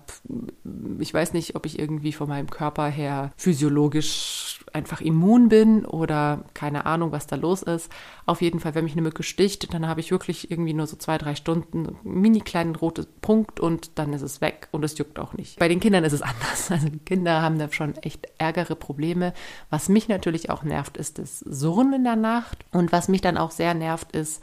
ich 1.00 1.14
weiß 1.14 1.34
nicht, 1.34 1.56
ob 1.56 1.66
ich 1.66 1.80
irgendwie 1.80 2.12
von 2.12 2.28
meinem 2.28 2.50
Körper 2.50 2.88
her 2.88 3.32
physiologisch 3.38 4.60
einfach 4.74 5.02
immun 5.02 5.50
bin 5.50 5.86
oder 5.86 6.44
keine 6.54 6.86
Ahnung, 6.86 7.12
was 7.12 7.28
da 7.28 7.36
los 7.36 7.62
ist. 7.64 7.92
Auf 8.26 8.42
jeden 8.42 8.60
Fall, 8.60 8.76
wenn 8.76 8.84
mich 8.84 8.94
eine 8.94 9.02
Mücke 9.02 9.24
sticht, 9.24 9.74
dann 9.74 9.88
habe 9.88 10.00
ich 10.00 10.12
wirklich 10.12 10.52
irgendwie 10.52 10.74
nur 10.74 10.88
so 10.88 10.98
zwei, 10.98 11.18
drei 11.18 11.36
Stunden 11.36 11.88
einen 11.88 12.22
mini 12.22 12.42
kleinen 12.42 12.76
roten 12.76 13.06
Punkt 13.22 13.60
und 13.60 13.98
dann 13.98 14.14
ist 14.14 14.22
es 14.22 14.42
weg 14.42 14.68
und 14.72 14.84
es 14.84 14.98
juckt 14.98 15.20
auch 15.20 15.34
nicht. 15.34 15.60
Bei 15.60 15.68
den 15.68 15.80
Kindern 15.80 16.04
ist 16.04 16.14
es 16.14 16.22
anders. 16.22 16.72
Also 16.72 16.90
die 16.90 17.00
Kinder 17.00 17.42
haben 17.42 17.60
da 17.60 17.72
schon 17.72 17.96
echt 17.98 18.28
ärgere 18.38 18.76
Probleme. 18.76 19.34
Was 19.70 19.90
mich 19.90 20.08
natürlich 20.08 20.50
auch 20.50 20.64
nervt, 20.64 20.98
ist 20.98 21.20
das 21.20 21.40
Surren 21.40 21.94
in 21.94 22.04
der 22.04 22.16
Nacht. 22.16 22.66
Und 22.72 22.92
was 22.92 23.08
mich 23.08 23.22
dann 23.22 23.38
auch 23.38 23.52
sehr 23.52 23.74
nervt, 23.74 24.12
ist, 24.14 24.42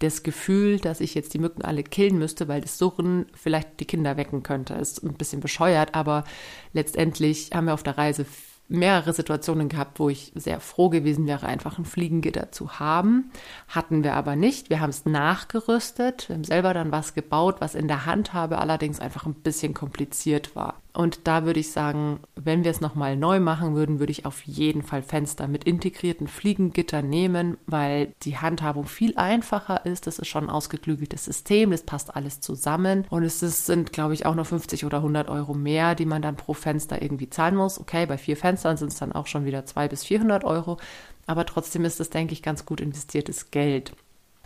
das 0.00 0.22
Gefühl, 0.22 0.78
dass 0.78 1.00
ich 1.00 1.14
jetzt 1.14 1.34
die 1.34 1.38
Mücken 1.38 1.62
alle 1.62 1.84
killen 1.84 2.18
müsste, 2.18 2.48
weil 2.48 2.62
das 2.62 2.78
Surren 2.78 3.26
vielleicht 3.34 3.80
die 3.80 3.84
Kinder 3.84 4.16
wecken 4.16 4.42
könnte. 4.42 4.74
Ist 4.74 5.02
ein 5.04 5.14
bisschen 5.14 5.40
bescheuert, 5.40 5.94
aber 5.94 6.24
letztendlich 6.72 7.50
haben 7.54 7.66
wir 7.66 7.74
auf 7.74 7.82
der 7.82 7.98
Reise 7.98 8.26
mehrere 8.70 9.12
Situationen 9.12 9.68
gehabt, 9.68 9.98
wo 9.98 10.08
ich 10.08 10.32
sehr 10.34 10.60
froh 10.60 10.88
gewesen 10.88 11.26
wäre, 11.26 11.46
einfach 11.46 11.78
ein 11.78 11.84
Fliegengitter 11.84 12.52
zu 12.52 12.78
haben. 12.78 13.30
Hatten 13.68 14.04
wir 14.04 14.14
aber 14.14 14.36
nicht. 14.36 14.70
Wir 14.70 14.80
haben 14.80 14.90
es 14.90 15.04
nachgerüstet. 15.04 16.28
Wir 16.28 16.36
haben 16.36 16.44
selber 16.44 16.72
dann 16.72 16.92
was 16.92 17.14
gebaut, 17.14 17.56
was 17.58 17.74
in 17.74 17.88
der 17.88 18.06
Handhabe 18.06 18.58
allerdings 18.58 19.00
einfach 19.00 19.26
ein 19.26 19.34
bisschen 19.34 19.74
kompliziert 19.74 20.54
war. 20.54 20.79
Und 20.92 21.28
da 21.28 21.44
würde 21.44 21.60
ich 21.60 21.70
sagen, 21.70 22.20
wenn 22.34 22.64
wir 22.64 22.70
es 22.70 22.80
nochmal 22.80 23.16
neu 23.16 23.38
machen 23.38 23.74
würden, 23.74 24.00
würde 24.00 24.10
ich 24.10 24.26
auf 24.26 24.42
jeden 24.42 24.82
Fall 24.82 25.02
Fenster 25.02 25.46
mit 25.46 25.64
integrierten 25.64 26.26
Fliegengitter 26.26 27.00
nehmen, 27.02 27.58
weil 27.66 28.12
die 28.22 28.38
Handhabung 28.38 28.86
viel 28.86 29.16
einfacher 29.16 29.86
ist. 29.86 30.06
Das 30.06 30.18
ist 30.18 30.26
schon 30.26 30.44
ein 30.44 30.50
ausgeklügeltes 30.50 31.24
System, 31.24 31.70
das 31.70 31.84
passt 31.84 32.14
alles 32.16 32.40
zusammen. 32.40 33.06
Und 33.08 33.22
es 33.22 33.42
ist, 33.42 33.66
sind, 33.66 33.92
glaube 33.92 34.14
ich, 34.14 34.26
auch 34.26 34.34
nur 34.34 34.44
50 34.44 34.84
oder 34.84 34.98
100 34.98 35.28
Euro 35.28 35.54
mehr, 35.54 35.94
die 35.94 36.06
man 36.06 36.22
dann 36.22 36.36
pro 36.36 36.54
Fenster 36.54 37.00
irgendwie 37.00 37.30
zahlen 37.30 37.54
muss. 37.54 37.80
Okay, 37.80 38.06
bei 38.06 38.18
vier 38.18 38.36
Fenstern 38.36 38.76
sind 38.76 38.92
es 38.92 38.98
dann 38.98 39.12
auch 39.12 39.28
schon 39.28 39.44
wieder 39.44 39.64
200 39.64 39.90
bis 39.90 40.04
400 40.04 40.44
Euro. 40.44 40.78
Aber 41.26 41.46
trotzdem 41.46 41.84
ist 41.84 42.00
das, 42.00 42.10
denke 42.10 42.32
ich, 42.32 42.42
ganz 42.42 42.66
gut 42.66 42.80
investiertes 42.80 43.52
Geld. 43.52 43.92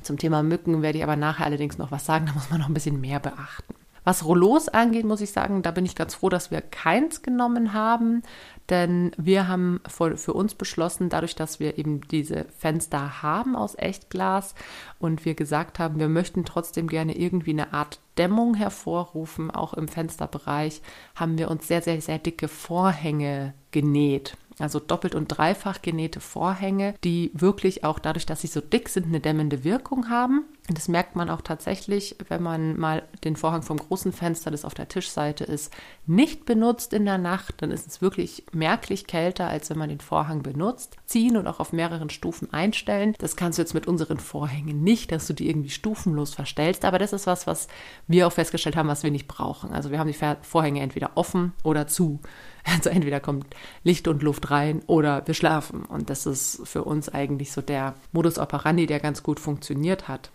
Zum 0.03 0.19
Thema 0.19 0.43
Mücken 0.43 0.83
werde 0.83 0.99
ich 0.99 1.05
aber 1.05 1.17
nachher 1.17 1.47
allerdings 1.47 1.79
noch 1.79 1.91
was 1.91 2.05
sagen, 2.05 2.27
da 2.27 2.35
muss 2.35 2.51
man 2.51 2.61
noch 2.61 2.69
ein 2.69 2.75
bisschen 2.75 3.01
mehr 3.01 3.21
beachten. 3.21 3.74
Was 4.04 4.25
Rollos 4.25 4.68
angeht, 4.68 5.04
muss 5.04 5.23
ich 5.23 5.32
sagen, 5.32 5.62
da 5.62 5.70
bin 5.70 5.87
ich 5.87 5.96
ganz 5.96 6.14
froh, 6.14 6.28
dass 6.28 6.50
wir 6.50 6.61
keins 6.61 7.23
genommen 7.23 7.73
haben, 7.73 8.23
denn 8.70 9.12
wir 9.16 9.49
haben 9.49 9.80
für 9.87 10.32
uns 10.32 10.54
beschlossen, 10.54 11.08
dadurch, 11.08 11.34
dass 11.34 11.61
wir 11.61 11.78
eben 11.78 12.02
diese 12.08 12.46
Fenster 12.58 13.23
haben 13.23 13.56
aus 13.56 13.76
Echtglas 13.76 14.54
und 14.99 15.25
wir 15.25 15.34
gesagt 15.34 15.78
haben, 15.78 15.99
wir 15.99 16.08
möchten 16.08 16.44
trotzdem 16.44 16.87
gerne 16.87 17.16
irgendwie 17.16 17.52
eine 17.52 17.73
Art 17.73 18.00
Dämmung 18.16 18.54
hervorrufen, 18.54 19.50
auch 19.50 19.75
im 19.75 19.88
Fensterbereich, 19.88 20.82
haben 21.14 21.37
wir 21.37 21.50
uns 21.50 21.66
sehr, 21.66 21.82
sehr, 21.82 22.00
sehr 22.00 22.18
dicke 22.18 22.49
Vorhänge 22.49 23.54
genäht 23.70 24.37
also 24.58 24.78
doppelt 24.78 25.14
und 25.14 25.28
dreifach 25.28 25.82
genähte 25.82 26.20
Vorhänge, 26.20 26.94
die 27.02 27.30
wirklich 27.34 27.84
auch 27.84 27.99
dadurch, 27.99 28.26
dass 28.26 28.40
sie 28.40 28.46
so 28.46 28.61
dick 28.61 28.88
sind, 28.88 29.06
eine 29.06 29.20
dämmende 29.20 29.64
Wirkung 29.64 30.08
haben. 30.11 30.44
Und 30.66 30.78
das 30.78 30.88
merkt 30.88 31.14
man 31.14 31.28
auch 31.28 31.42
tatsächlich, 31.42 32.16
wenn 32.28 32.42
man 32.42 32.78
mal 32.78 33.02
den 33.23 33.37
Vorhang 33.37 33.61
vom 33.61 33.76
großen 33.76 34.14
Fenster, 34.14 34.50
das 34.50 34.64
auf 34.64 34.73
der 34.73 34.88
Tischseite 34.88 35.44
ist, 35.44 35.71
nicht 36.06 36.47
benutzt 36.47 36.94
in 36.94 37.04
der 37.04 37.18
Nacht, 37.18 37.56
dann 37.59 37.71
ist 37.71 37.87
es 37.87 38.00
wirklich 38.00 38.44
merklich 38.52 39.06
kälter, 39.06 39.47
als 39.47 39.68
wenn 39.68 39.76
man 39.76 39.90
den 39.90 40.00
Vorhang 40.00 40.42
benutzt. 40.42 40.97
Ziehen 41.04 41.37
und 41.37 41.47
auch 41.49 41.61
auf 41.61 41.75
mehreren 41.75 42.09
Stufen 42.09 42.50
einstellen. 42.54 43.14
Das 43.18 43.37
kannst 43.37 43.59
du 43.59 43.62
jetzt 43.62 43.75
mit 43.75 43.87
unseren 43.87 44.18
Vorhängen 44.18 44.83
nicht, 44.83 45.12
dass 45.12 45.26
du 45.26 45.35
die 45.35 45.50
irgendwie 45.50 45.68
stufenlos 45.68 46.33
verstellst, 46.33 46.87
aber 46.87 46.99
das 46.99 47.12
ist 47.12 47.26
was, 47.26 47.47
was 47.47 47.68
wir 48.09 48.26
auch 48.26 48.33
festgestellt 48.33 48.76
haben, 48.76 48.88
was 48.88 49.02
wir 49.02 49.11
nicht 49.11 49.28
brauchen. 49.28 49.71
Also 49.71 49.90
wir 49.90 49.99
haben 49.99 50.11
die 50.11 50.18
Vorhänge 50.40 50.80
entweder 50.80 51.11
offen 51.16 51.52
oder 51.62 51.87
zu. 51.87 52.21
Also 52.66 52.88
entweder 52.88 53.21
kommt 53.21 53.44
Licht 53.83 54.09
und 54.09 54.23
Luft 54.23 54.50
rein 54.50 54.80
oder 54.87 55.26
wir 55.26 55.35
schlafen. 55.35 55.85
Und 55.85 56.09
das 56.09 56.25
ist 56.25 56.66
für 56.66 56.83
uns 56.83 57.11
eigentlich 57.11 57.52
so 57.52 57.61
der 57.61 57.94
Modus 58.12 58.38
operandi, 58.38 58.87
der 58.87 59.00
ganz 59.00 59.23
gut 59.23 59.38
funktioniert 59.38 60.09
hat. 60.09 60.30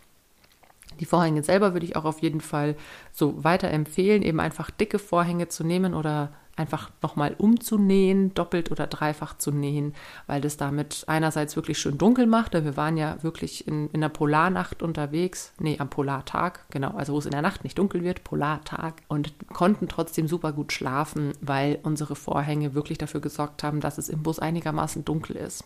Die 1.00 1.06
Vorhänge 1.06 1.44
selber 1.44 1.74
würde 1.74 1.86
ich 1.86 1.96
auch 1.96 2.06
auf 2.06 2.20
jeden 2.20 2.42
Fall 2.42 2.76
so 3.12 3.44
weiterempfehlen, 3.44 4.22
eben 4.22 4.40
einfach 4.40 4.70
dicke 4.72 5.00
Vorhänge 5.00 5.48
zu 5.48 5.64
nehmen 5.64 5.94
oder 5.94 6.32
einfach 6.60 6.92
nochmal 7.02 7.36
umzunähen, 7.38 8.34
doppelt 8.34 8.70
oder 8.70 8.86
dreifach 8.86 9.38
zu 9.38 9.52
nähen, 9.52 9.96
weil 10.28 10.42
das 10.42 10.58
damit 10.58 11.06
einerseits 11.08 11.56
wirklich 11.56 11.80
schön 11.80 11.98
dunkel 11.98 12.28
macht. 12.28 12.54
Wir 12.54 12.76
waren 12.76 12.98
ja 12.98 13.24
wirklich 13.24 13.66
in, 13.66 13.90
in 13.92 14.02
der 14.02 14.10
Polarnacht 14.10 14.84
unterwegs, 14.84 15.54
nee, 15.58 15.78
am 15.80 15.90
Polartag, 15.90 16.66
genau, 16.70 16.92
also 16.92 17.14
wo 17.14 17.20
es 17.20 17.26
in 17.26 17.32
der 17.32 17.42
Nacht 17.42 17.64
nicht 17.64 17.80
dunkel 17.80 18.04
wird, 18.04 18.26
Polartag, 18.26 18.96
und 19.08 19.34
konnten 19.54 19.88
trotzdem 19.88 20.28
super 20.28 20.52
gut 20.52 20.74
schlafen, 20.74 21.32
weil 21.40 21.80
unsere 21.84 22.16
Vorhänge 22.16 22.74
wirklich 22.74 22.98
dafür 22.98 23.22
gesorgt 23.22 23.64
haben, 23.64 23.80
dass 23.80 23.98
es 23.98 24.10
im 24.10 24.22
Bus 24.22 24.40
einigermaßen 24.40 25.06
dunkel 25.06 25.38
ist. 25.38 25.64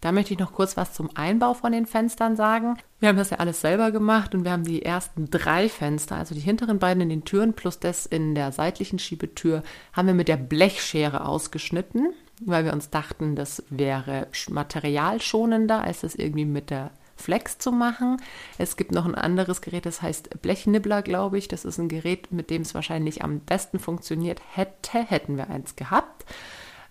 Da 0.00 0.12
möchte 0.12 0.32
ich 0.32 0.38
noch 0.38 0.52
kurz 0.52 0.76
was 0.76 0.94
zum 0.94 1.10
Einbau 1.14 1.52
von 1.52 1.72
den 1.72 1.84
Fenstern 1.84 2.34
sagen. 2.34 2.78
Wir 3.00 3.10
haben 3.10 3.18
das 3.18 3.30
ja 3.30 3.38
alles 3.38 3.60
selber 3.60 3.90
gemacht 3.90 4.34
und 4.34 4.44
wir 4.44 4.52
haben 4.52 4.64
die 4.64 4.82
ersten 4.82 5.30
drei 5.30 5.68
Fenster, 5.68 6.16
also 6.16 6.34
die 6.34 6.40
hinteren 6.40 6.78
beiden 6.78 7.02
in 7.02 7.10
den 7.10 7.24
Türen 7.24 7.52
plus 7.52 7.78
das 7.78 8.06
in 8.06 8.34
der 8.34 8.52
seitlichen 8.52 8.98
Schiebetür, 8.98 9.62
haben 9.92 10.06
wir 10.06 10.14
mit 10.14 10.28
der 10.28 10.38
Blechschere 10.38 11.26
ausgeschnitten, 11.26 12.14
weil 12.40 12.64
wir 12.64 12.72
uns 12.72 12.88
dachten, 12.88 13.36
das 13.36 13.62
wäre 13.68 14.28
materialschonender, 14.48 15.82
als 15.82 16.00
das 16.00 16.14
irgendwie 16.14 16.46
mit 16.46 16.70
der 16.70 16.92
Flex 17.20 17.58
zu 17.58 17.70
machen. 17.70 18.16
Es 18.58 18.76
gibt 18.76 18.92
noch 18.92 19.04
ein 19.04 19.14
anderes 19.14 19.60
Gerät, 19.60 19.86
das 19.86 20.02
heißt 20.02 20.40
Blechnibbler, 20.40 21.02
glaube 21.02 21.36
ich. 21.38 21.48
Das 21.48 21.64
ist 21.64 21.78
ein 21.78 21.88
Gerät, 21.88 22.32
mit 22.32 22.48
dem 22.48 22.62
es 22.62 22.74
wahrscheinlich 22.74 23.22
am 23.22 23.40
besten 23.40 23.78
funktioniert 23.78 24.40
hätte, 24.54 24.98
hätten 24.98 25.36
wir 25.36 25.50
eins 25.50 25.76
gehabt. 25.76 26.24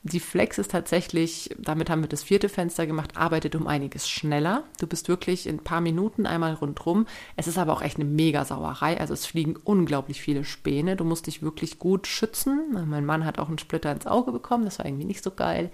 Die 0.04 0.22
Flex 0.22 0.58
ist 0.58 0.72
tatsächlich, 0.72 1.54
damit 1.58 1.90
haben 1.90 2.02
wir 2.02 2.08
das 2.08 2.24
vierte 2.24 2.48
Fenster 2.48 2.88
gemacht, 2.88 3.18
arbeitet 3.18 3.56
um 3.56 3.68
einiges 3.68 4.10
schneller. 4.10 4.64
Du 4.80 4.88
bist 4.88 5.10
wirklich 5.10 5.46
in 5.46 5.58
ein 5.58 5.64
paar 5.64 5.82
Minuten 5.82 6.26
einmal 6.26 6.54
rundrum. 6.54 7.06
Es 7.36 7.48
ist 7.48 7.58
aber 7.58 7.74
auch 7.74 7.82
echt 7.82 7.98
eine 7.98 8.06
mega 8.06 8.46
Sauerei. 8.46 8.98
Also 8.98 9.14
es 9.14 9.26
fliegen 9.26 9.58
unglaublich 9.58 10.22
viele 10.22 10.46
Späne. 10.46 10.96
Du 10.96 11.04
musst 11.04 11.28
dich 11.28 11.42
wirklich 11.42 11.80
gut 11.80 12.08
schützen. 12.08 12.88
Mein 12.88 13.06
Mann 13.06 13.26
hat 13.26 13.40
auch 13.40 13.50
einen 13.50 13.58
Splitter 13.58 13.92
ins 13.92 14.08
Auge 14.08 14.32
bekommen. 14.32 14.64
Das 14.64 14.80
war 14.80 14.86
irgendwie 14.86 15.04
nicht 15.06 15.22
so 15.22 15.32
geil. 15.32 15.70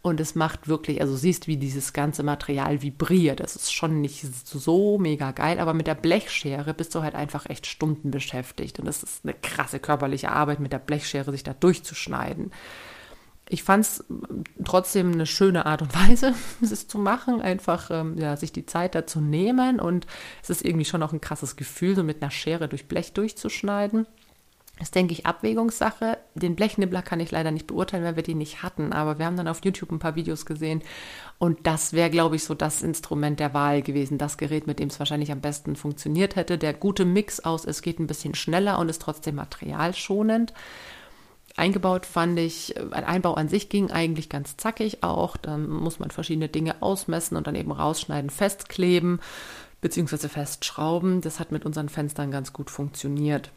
Und 0.00 0.20
es 0.20 0.36
macht 0.36 0.68
wirklich, 0.68 1.00
also 1.00 1.16
siehst, 1.16 1.48
wie 1.48 1.56
dieses 1.56 1.92
ganze 1.92 2.22
Material 2.22 2.82
vibriert. 2.82 3.40
Das 3.40 3.56
ist 3.56 3.72
schon 3.72 4.00
nicht 4.00 4.24
so 4.44 4.98
mega 4.98 5.32
geil, 5.32 5.58
aber 5.58 5.74
mit 5.74 5.88
der 5.88 5.96
Blechschere 5.96 6.72
bist 6.72 6.94
du 6.94 7.02
halt 7.02 7.16
einfach 7.16 7.50
echt 7.50 7.66
Stunden 7.66 8.12
beschäftigt. 8.12 8.78
Und 8.78 8.84
das 8.84 9.02
ist 9.02 9.24
eine 9.24 9.34
krasse 9.34 9.80
körperliche 9.80 10.30
Arbeit, 10.30 10.60
mit 10.60 10.72
der 10.72 10.78
Blechschere 10.78 11.32
sich 11.32 11.42
da 11.42 11.52
durchzuschneiden 11.52 12.52
ich 13.48 13.62
fand 13.62 13.84
es 13.84 14.04
trotzdem 14.64 15.12
eine 15.12 15.26
schöne 15.26 15.66
Art 15.66 15.82
und 15.82 15.94
Weise, 15.94 16.34
es 16.60 16.88
zu 16.88 16.98
machen, 16.98 17.40
einfach 17.40 17.90
ähm, 17.90 18.18
ja, 18.18 18.36
sich 18.36 18.52
die 18.52 18.66
Zeit 18.66 18.94
dazu 18.94 19.20
nehmen 19.20 19.80
und 19.80 20.06
es 20.42 20.50
ist 20.50 20.64
irgendwie 20.64 20.84
schon 20.84 21.02
auch 21.02 21.12
ein 21.12 21.20
krasses 21.20 21.56
Gefühl, 21.56 21.94
so 21.94 22.02
mit 22.02 22.22
einer 22.22 22.30
Schere 22.30 22.68
durch 22.68 22.88
Blech 22.88 23.12
durchzuschneiden. 23.12 24.06
Das 24.78 24.90
denke 24.90 25.14
ich 25.14 25.24
Abwägungssache. 25.24 26.18
Den 26.34 26.54
Blechnibbler 26.54 27.00
kann 27.00 27.20
ich 27.20 27.30
leider 27.30 27.50
nicht 27.50 27.66
beurteilen, 27.66 28.04
weil 28.04 28.16
wir 28.16 28.22
den 28.22 28.36
nicht 28.36 28.62
hatten, 28.62 28.92
aber 28.92 29.18
wir 29.18 29.24
haben 29.24 29.36
dann 29.36 29.48
auf 29.48 29.64
YouTube 29.64 29.90
ein 29.90 30.00
paar 30.00 30.16
Videos 30.16 30.44
gesehen 30.44 30.82
und 31.38 31.66
das 31.66 31.94
wäre, 31.94 32.10
glaube 32.10 32.36
ich, 32.36 32.44
so 32.44 32.54
das 32.54 32.82
Instrument 32.82 33.40
der 33.40 33.54
Wahl 33.54 33.80
gewesen, 33.80 34.18
das 34.18 34.36
Gerät, 34.36 34.66
mit 34.66 34.78
dem 34.78 34.88
es 34.88 34.98
wahrscheinlich 34.98 35.32
am 35.32 35.40
besten 35.40 35.76
funktioniert 35.76 36.36
hätte. 36.36 36.58
Der 36.58 36.74
gute 36.74 37.06
Mix 37.06 37.40
aus, 37.40 37.64
es 37.64 37.80
geht 37.80 38.00
ein 38.00 38.06
bisschen 38.06 38.34
schneller 38.34 38.78
und 38.78 38.90
ist 38.90 39.00
trotzdem 39.00 39.36
materialschonend. 39.36 40.52
Eingebaut 41.56 42.04
fand 42.04 42.38
ich, 42.38 42.74
ein 42.78 43.04
Einbau 43.04 43.34
an 43.34 43.48
sich 43.48 43.68
ging 43.68 43.90
eigentlich 43.90 44.28
ganz 44.28 44.56
zackig 44.56 45.02
auch. 45.02 45.36
Dann 45.36 45.68
muss 45.68 45.98
man 45.98 46.10
verschiedene 46.10 46.48
Dinge 46.48 46.82
ausmessen 46.82 47.36
und 47.36 47.46
dann 47.46 47.54
eben 47.54 47.72
rausschneiden, 47.72 48.30
festkleben 48.30 49.20
bzw. 49.80 50.28
festschrauben. 50.28 51.22
Das 51.22 51.40
hat 51.40 51.52
mit 51.52 51.64
unseren 51.64 51.88
Fenstern 51.88 52.30
ganz 52.30 52.52
gut 52.52 52.70
funktioniert. 52.70 53.50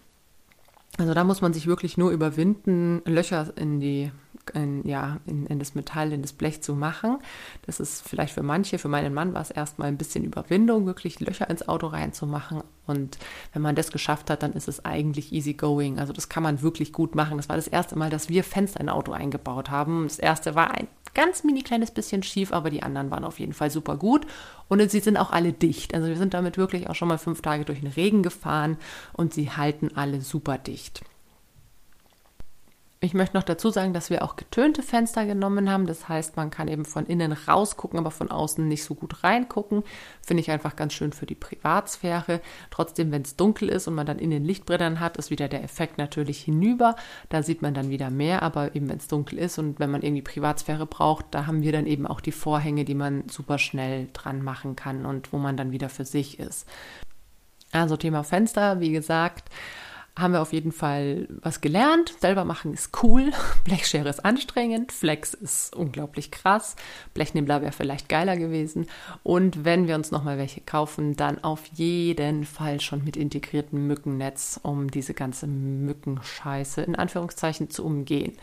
Also 0.97 1.13
da 1.13 1.23
muss 1.23 1.41
man 1.41 1.53
sich 1.53 1.67
wirklich 1.67 1.97
nur 1.97 2.11
überwinden, 2.11 3.01
Löcher 3.05 3.53
in 3.55 3.79
die 3.79 4.11
in, 4.53 4.87
ja, 4.87 5.19
in, 5.25 5.45
in, 5.45 5.59
das 5.59 5.75
Metall, 5.75 6.11
in 6.11 6.21
das 6.21 6.33
Blech 6.33 6.61
zu 6.61 6.73
machen. 6.73 7.19
Das 7.65 7.79
ist 7.79 8.07
vielleicht 8.07 8.33
für 8.33 8.41
manche, 8.41 8.79
für 8.79 8.87
meinen 8.87 9.13
Mann 9.13 9.33
war 9.33 9.41
es 9.41 9.51
erstmal 9.51 9.89
ein 9.89 9.97
bisschen 9.97 10.23
Überwindung, 10.23 10.85
wirklich 10.85 11.19
Löcher 11.19 11.49
ins 11.49 11.67
Auto 11.67 11.87
reinzumachen. 11.87 12.63
Und 12.89 13.17
wenn 13.53 13.61
man 13.61 13.75
das 13.75 13.91
geschafft 13.91 14.29
hat, 14.29 14.43
dann 14.43 14.53
ist 14.53 14.67
es 14.67 14.83
eigentlich 14.83 15.31
easy 15.31 15.53
going. 15.53 15.99
Also 15.99 16.13
das 16.13 16.29
kann 16.29 16.43
man 16.43 16.61
wirklich 16.61 16.91
gut 16.91 17.15
machen. 17.15 17.37
Das 17.37 17.49
war 17.49 17.55
das 17.55 17.67
erste 17.67 17.97
Mal, 17.97 18.09
dass 18.09 18.29
wir 18.29 18.43
Fenster 18.43 18.79
in 18.79 18.89
ein 18.89 18.95
Auto 18.95 19.11
eingebaut 19.11 19.69
haben. 19.69 20.03
Das 20.03 20.19
erste 20.19 20.55
war 20.55 20.71
ein 20.71 20.87
ganz 21.13 21.43
mini 21.43 21.61
kleines 21.61 21.91
bisschen 21.91 22.23
schief, 22.23 22.51
aber 22.51 22.69
die 22.69 22.83
anderen 22.83 23.11
waren 23.11 23.23
auf 23.23 23.39
jeden 23.39 23.53
Fall 23.53 23.69
super 23.69 23.97
gut. 23.97 24.25
Und 24.67 24.89
sie 24.91 24.99
sind 24.99 25.17
auch 25.17 25.31
alle 25.31 25.53
dicht. 25.53 25.93
Also 25.93 26.07
wir 26.07 26.17
sind 26.17 26.33
damit 26.33 26.57
wirklich 26.57 26.89
auch 26.89 26.95
schon 26.95 27.07
mal 27.07 27.17
fünf 27.17 27.41
Tage 27.41 27.65
durch 27.65 27.81
den 27.81 27.89
Regen 27.89 28.23
gefahren 28.23 28.77
und 29.13 29.33
sie 29.33 29.51
halten 29.51 29.91
alle 29.95 30.21
super 30.21 30.57
dicht. 30.57 31.01
Ich 33.01 33.13
möchte 33.13 33.37
noch 33.37 33.43
dazu 33.43 33.69
sagen, 33.69 33.93
dass 33.93 34.09
wir 34.09 34.25
auch 34.25 34.35
getönte 34.35 34.83
Fenster 34.83 35.25
genommen 35.25 35.71
haben. 35.71 35.87
Das 35.87 36.09
heißt, 36.09 36.35
man 36.35 36.49
kann 36.49 36.67
eben 36.67 36.83
von 36.83 37.05
innen 37.05 37.31
rausgucken, 37.31 37.97
aber 37.97 38.11
von 38.11 38.29
außen 38.29 38.67
nicht 38.67 38.83
so 38.83 38.93
gut 38.93 39.23
reingucken. 39.23 39.83
Finde 40.21 40.41
ich 40.41 40.51
einfach 40.51 40.75
ganz 40.75 40.91
schön 40.91 41.13
für 41.13 41.25
die 41.25 41.35
Privatsphäre. 41.35 42.41
Trotzdem, 42.71 43.13
wenn 43.13 43.21
es 43.21 43.37
dunkel 43.37 43.69
ist 43.69 43.87
und 43.87 43.95
man 43.95 44.05
dann 44.05 44.19
innen 44.19 44.43
Lichtbrettern 44.43 44.99
hat, 44.99 45.15
ist 45.15 45.31
wieder 45.31 45.47
der 45.47 45.63
Effekt 45.63 45.97
natürlich 45.97 46.41
hinüber. 46.41 46.97
Da 47.29 47.41
sieht 47.41 47.61
man 47.61 47.73
dann 47.73 47.89
wieder 47.89 48.09
mehr, 48.09 48.43
aber 48.43 48.75
eben 48.75 48.89
wenn 48.89 48.97
es 48.97 49.07
dunkel 49.07 49.39
ist 49.39 49.59
und 49.59 49.79
wenn 49.79 49.91
man 49.91 50.01
irgendwie 50.01 50.21
Privatsphäre 50.21 50.85
braucht, 50.85 51.27
da 51.31 51.47
haben 51.47 51.61
wir 51.61 51.71
dann 51.71 51.85
eben 51.85 52.05
auch 52.05 52.19
die 52.19 52.33
Vorhänge, 52.33 52.83
die 52.83 52.95
man 52.95 53.29
super 53.29 53.59
schnell 53.59 54.09
dran 54.11 54.43
machen 54.43 54.75
kann 54.75 55.05
und 55.05 55.31
wo 55.31 55.37
man 55.37 55.55
dann 55.55 55.71
wieder 55.71 55.87
für 55.87 56.03
sich 56.03 56.37
ist. 56.37 56.67
Also 57.71 57.95
Thema 57.95 58.23
Fenster, 58.25 58.81
wie 58.81 58.91
gesagt, 58.91 59.49
haben 60.19 60.33
wir 60.33 60.41
auf 60.41 60.53
jeden 60.53 60.71
Fall 60.71 61.27
was 61.41 61.61
gelernt. 61.61 62.13
Selber 62.19 62.45
machen 62.45 62.73
ist 62.73 63.03
cool. 63.03 63.31
Blechschere 63.63 64.09
ist 64.09 64.23
anstrengend. 64.25 64.91
Flex 64.91 65.33
ist 65.33 65.75
unglaublich 65.75 66.31
krass. 66.31 66.75
Blechnibbler 67.13 67.61
wäre 67.61 67.71
vielleicht 67.71 68.09
geiler 68.09 68.37
gewesen. 68.37 68.87
Und 69.23 69.65
wenn 69.65 69.87
wir 69.87 69.95
uns 69.95 70.11
nochmal 70.11 70.37
welche 70.37 70.61
kaufen, 70.61 71.15
dann 71.15 71.43
auf 71.43 71.65
jeden 71.73 72.45
Fall 72.45 72.81
schon 72.81 73.03
mit 73.03 73.17
integriertem 73.17 73.87
Mückennetz, 73.87 74.59
um 74.61 74.91
diese 74.91 75.13
ganze 75.13 75.47
Mückenscheiße 75.47 76.81
in 76.81 76.95
Anführungszeichen 76.95 77.69
zu 77.69 77.85
umgehen. 77.85 78.33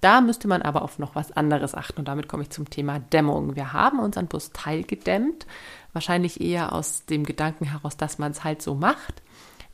Da 0.00 0.20
müsste 0.20 0.46
man 0.46 0.62
aber 0.62 0.82
auf 0.82 0.98
noch 1.00 1.16
was 1.16 1.32
anderes 1.32 1.74
achten 1.74 1.98
und 1.98 2.06
damit 2.06 2.28
komme 2.28 2.44
ich 2.44 2.50
zum 2.50 2.70
Thema 2.70 3.00
Dämmung. 3.00 3.56
Wir 3.56 3.72
haben 3.72 3.98
unseren 3.98 4.28
Bus 4.28 4.52
teilgedämmt, 4.52 5.46
wahrscheinlich 5.92 6.40
eher 6.40 6.72
aus 6.72 7.04
dem 7.06 7.24
Gedanken 7.24 7.64
heraus, 7.64 7.96
dass 7.96 8.18
man 8.18 8.30
es 8.30 8.44
halt 8.44 8.62
so 8.62 8.76
macht. 8.76 9.22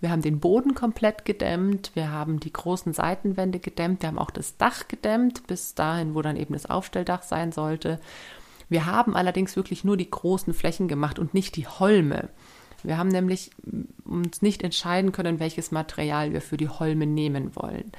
Wir 0.05 0.11
haben 0.11 0.21
den 0.21 0.39
Boden 0.39 0.75
komplett 0.75 1.25
gedämmt, 1.25 1.93
wir 1.95 2.13
haben 2.13 2.39
die 2.39 2.53
großen 2.53 2.93
Seitenwände 2.93 3.59
gedämmt, 3.59 4.03
wir 4.03 4.09
haben 4.09 4.19
auch 4.19 4.31
das 4.31 4.59
Dach 4.59 4.87
gedämmt, 4.87 5.47
bis 5.47 5.75
dahin, 5.75 6.15
wo 6.15 6.21
dann 6.21 6.37
eben 6.37 6.53
das 6.53 6.67
Aufstelldach 6.67 7.23
sein 7.23 7.53
sollte. 7.53 7.99
Wir 8.69 8.85
haben 8.85 9.17
allerdings 9.17 9.57
wirklich 9.57 9.83
nur 9.83 9.97
die 9.97 10.11
großen 10.11 10.53
Flächen 10.53 10.89
gemacht 10.89 11.19
und 11.19 11.33
nicht 11.33 11.57
die 11.57 11.67
Holme. 11.67 12.29
Wir 12.83 12.99
haben 12.99 13.09
nämlich 13.09 13.51
uns 14.05 14.43
nicht 14.43 14.63
entscheiden 14.63 15.11
können, 15.11 15.41
welches 15.41 15.71
Material 15.71 16.35
wir 16.35 16.43
für 16.43 16.59
die 16.59 16.69
Holme 16.69 17.07
nehmen 17.07 17.57
wollen. 17.57 17.91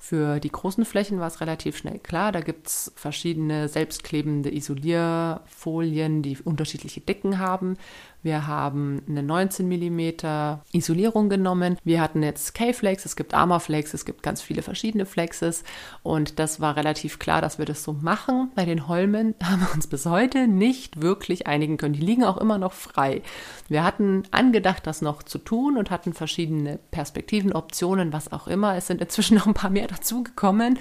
Für 0.00 0.38
die 0.40 0.52
großen 0.52 0.84
Flächen 0.84 1.18
war 1.18 1.26
es 1.26 1.40
relativ 1.40 1.76
schnell 1.76 1.98
klar. 1.98 2.30
Da 2.30 2.40
gibt 2.40 2.68
es 2.68 2.92
verschiedene 2.94 3.68
selbstklebende 3.68 4.54
Isolierfolien, 4.54 6.22
die 6.22 6.38
unterschiedliche 6.44 7.00
Dicken 7.00 7.38
haben. 7.38 7.78
Wir 8.22 8.46
haben 8.46 9.02
eine 9.08 9.22
19 9.22 9.68
mm 9.68 10.60
Isolierung 10.72 11.28
genommen. 11.28 11.78
Wir 11.84 12.00
hatten 12.00 12.22
jetzt 12.22 12.54
K-Flex, 12.54 13.04
es 13.04 13.14
gibt 13.14 13.32
Armorflex, 13.32 13.94
es 13.94 14.04
gibt 14.04 14.22
ganz 14.22 14.42
viele 14.42 14.62
verschiedene 14.62 15.06
Flexes 15.06 15.62
und 16.02 16.38
das 16.38 16.60
war 16.60 16.76
relativ 16.76 17.18
klar, 17.18 17.40
dass 17.40 17.58
wir 17.58 17.64
das 17.64 17.84
so 17.84 17.92
machen. 17.92 18.50
Bei 18.54 18.64
den 18.64 18.88
Holmen 18.88 19.34
haben 19.42 19.60
wir 19.60 19.72
uns 19.74 19.86
bis 19.86 20.06
heute 20.06 20.48
nicht 20.48 21.00
wirklich 21.00 21.46
einigen 21.46 21.76
können. 21.76 21.94
Die 21.94 22.00
liegen 22.00 22.24
auch 22.24 22.38
immer 22.38 22.58
noch 22.58 22.72
frei. 22.72 23.22
Wir 23.68 23.84
hatten 23.84 24.24
angedacht, 24.30 24.86
das 24.86 25.00
noch 25.00 25.22
zu 25.22 25.38
tun 25.38 25.76
und 25.76 25.90
hatten 25.90 26.12
verschiedene 26.12 26.78
Perspektiven, 26.90 27.52
Optionen, 27.52 28.12
was 28.12 28.32
auch 28.32 28.48
immer. 28.48 28.76
Es 28.76 28.88
sind 28.88 29.00
inzwischen 29.00 29.36
noch 29.36 29.46
ein 29.46 29.54
paar 29.54 29.70
mehr 29.70 29.86
dazugekommen, 29.86 30.78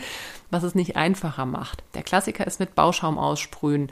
was 0.50 0.64
es 0.64 0.76
nicht 0.76 0.96
einfacher 0.96 1.46
macht. 1.46 1.84
Der 1.94 2.04
Klassiker 2.04 2.48
ist 2.48 2.60
mit 2.60 2.74
Bauschaum 2.74 3.18
aussprühen 3.18 3.92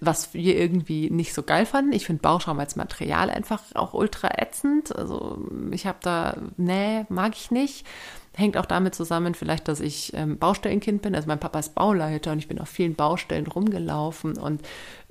was 0.00 0.34
wir 0.34 0.58
irgendwie 0.58 1.10
nicht 1.10 1.34
so 1.34 1.42
geil 1.42 1.66
fanden. 1.66 1.92
Ich 1.92 2.06
finde 2.06 2.22
Bauschaum 2.22 2.58
als 2.60 2.76
Material 2.76 3.30
einfach 3.30 3.62
auch 3.74 3.94
ultra 3.94 4.30
ätzend. 4.36 4.94
Also 4.94 5.38
ich 5.70 5.86
habe 5.86 5.98
da, 6.02 6.36
nee, 6.56 7.04
mag 7.08 7.34
ich 7.34 7.50
nicht. 7.50 7.86
Hängt 8.34 8.56
auch 8.56 8.66
damit 8.66 8.94
zusammen, 8.94 9.34
vielleicht, 9.34 9.66
dass 9.66 9.80
ich 9.80 10.12
ähm, 10.14 10.38
Baustellenkind 10.38 11.02
bin. 11.02 11.14
Also 11.14 11.26
mein 11.26 11.40
Papa 11.40 11.58
ist 11.58 11.74
Bauleiter 11.74 12.32
und 12.32 12.38
ich 12.38 12.48
bin 12.48 12.60
auf 12.60 12.68
vielen 12.68 12.94
Baustellen 12.94 13.46
rumgelaufen 13.46 14.38
und 14.38 14.62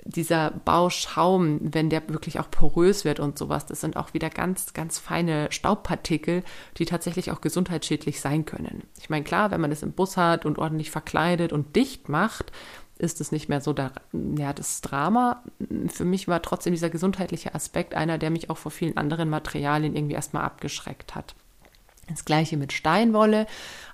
dieser 0.04 0.50
Bauschaum, 0.50 1.60
wenn 1.62 1.90
der 1.90 2.08
wirklich 2.08 2.40
auch 2.40 2.50
porös 2.50 3.04
wird 3.04 3.20
und 3.20 3.38
sowas, 3.38 3.66
das 3.66 3.80
sind 3.80 3.96
auch 3.96 4.14
wieder 4.14 4.30
ganz, 4.30 4.72
ganz 4.72 4.98
feine 4.98 5.48
Staubpartikel, 5.50 6.42
die 6.78 6.86
tatsächlich 6.86 7.30
auch 7.30 7.40
gesundheitsschädlich 7.40 8.20
sein 8.20 8.44
können. 8.44 8.84
Ich 9.00 9.10
meine, 9.10 9.24
klar, 9.24 9.50
wenn 9.50 9.60
man 9.60 9.70
das 9.70 9.82
im 9.82 9.92
Bus 9.92 10.16
hat 10.16 10.46
und 10.46 10.58
ordentlich 10.58 10.90
verkleidet 10.90 11.52
und 11.52 11.76
dicht 11.76 12.08
macht, 12.08 12.52
ist 13.00 13.20
es 13.20 13.32
nicht 13.32 13.48
mehr 13.48 13.60
so 13.60 13.72
da, 13.72 13.92
ja, 14.12 14.52
das 14.52 14.80
Drama. 14.80 15.42
Für 15.88 16.04
mich 16.04 16.28
war 16.28 16.42
trotzdem 16.42 16.72
dieser 16.72 16.90
gesundheitliche 16.90 17.54
Aspekt 17.54 17.94
einer, 17.94 18.18
der 18.18 18.30
mich 18.30 18.50
auch 18.50 18.58
vor 18.58 18.70
vielen 18.70 18.96
anderen 18.96 19.30
Materialien 19.30 19.96
irgendwie 19.96 20.14
erstmal 20.14 20.44
abgeschreckt 20.44 21.14
hat. 21.14 21.34
Das 22.08 22.24
gleiche 22.24 22.56
mit 22.56 22.72
Steinwolle. 22.72 23.46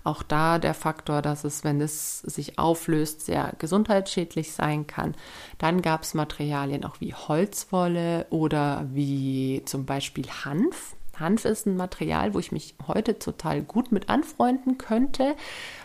Auch 0.02 0.22
da 0.22 0.58
der 0.58 0.74
Faktor, 0.74 1.20
dass 1.22 1.44
es, 1.44 1.64
wenn 1.64 1.80
es 1.80 2.20
sich 2.20 2.58
auflöst, 2.58 3.26
sehr 3.26 3.52
gesundheitsschädlich 3.58 4.52
sein 4.52 4.86
kann. 4.86 5.14
Dann 5.58 5.82
gab 5.82 6.02
es 6.02 6.14
Materialien 6.14 6.84
auch 6.84 7.00
wie 7.00 7.14
Holzwolle 7.14 8.26
oder 8.30 8.86
wie 8.92 9.62
zum 9.66 9.84
Beispiel 9.84 10.26
Hanf. 10.44 10.95
Hanf 11.20 11.44
ist 11.44 11.66
ein 11.66 11.76
Material, 11.76 12.34
wo 12.34 12.38
ich 12.38 12.52
mich 12.52 12.74
heute 12.86 13.18
total 13.18 13.62
gut 13.62 13.92
mit 13.92 14.08
anfreunden 14.08 14.78
könnte. 14.78 15.34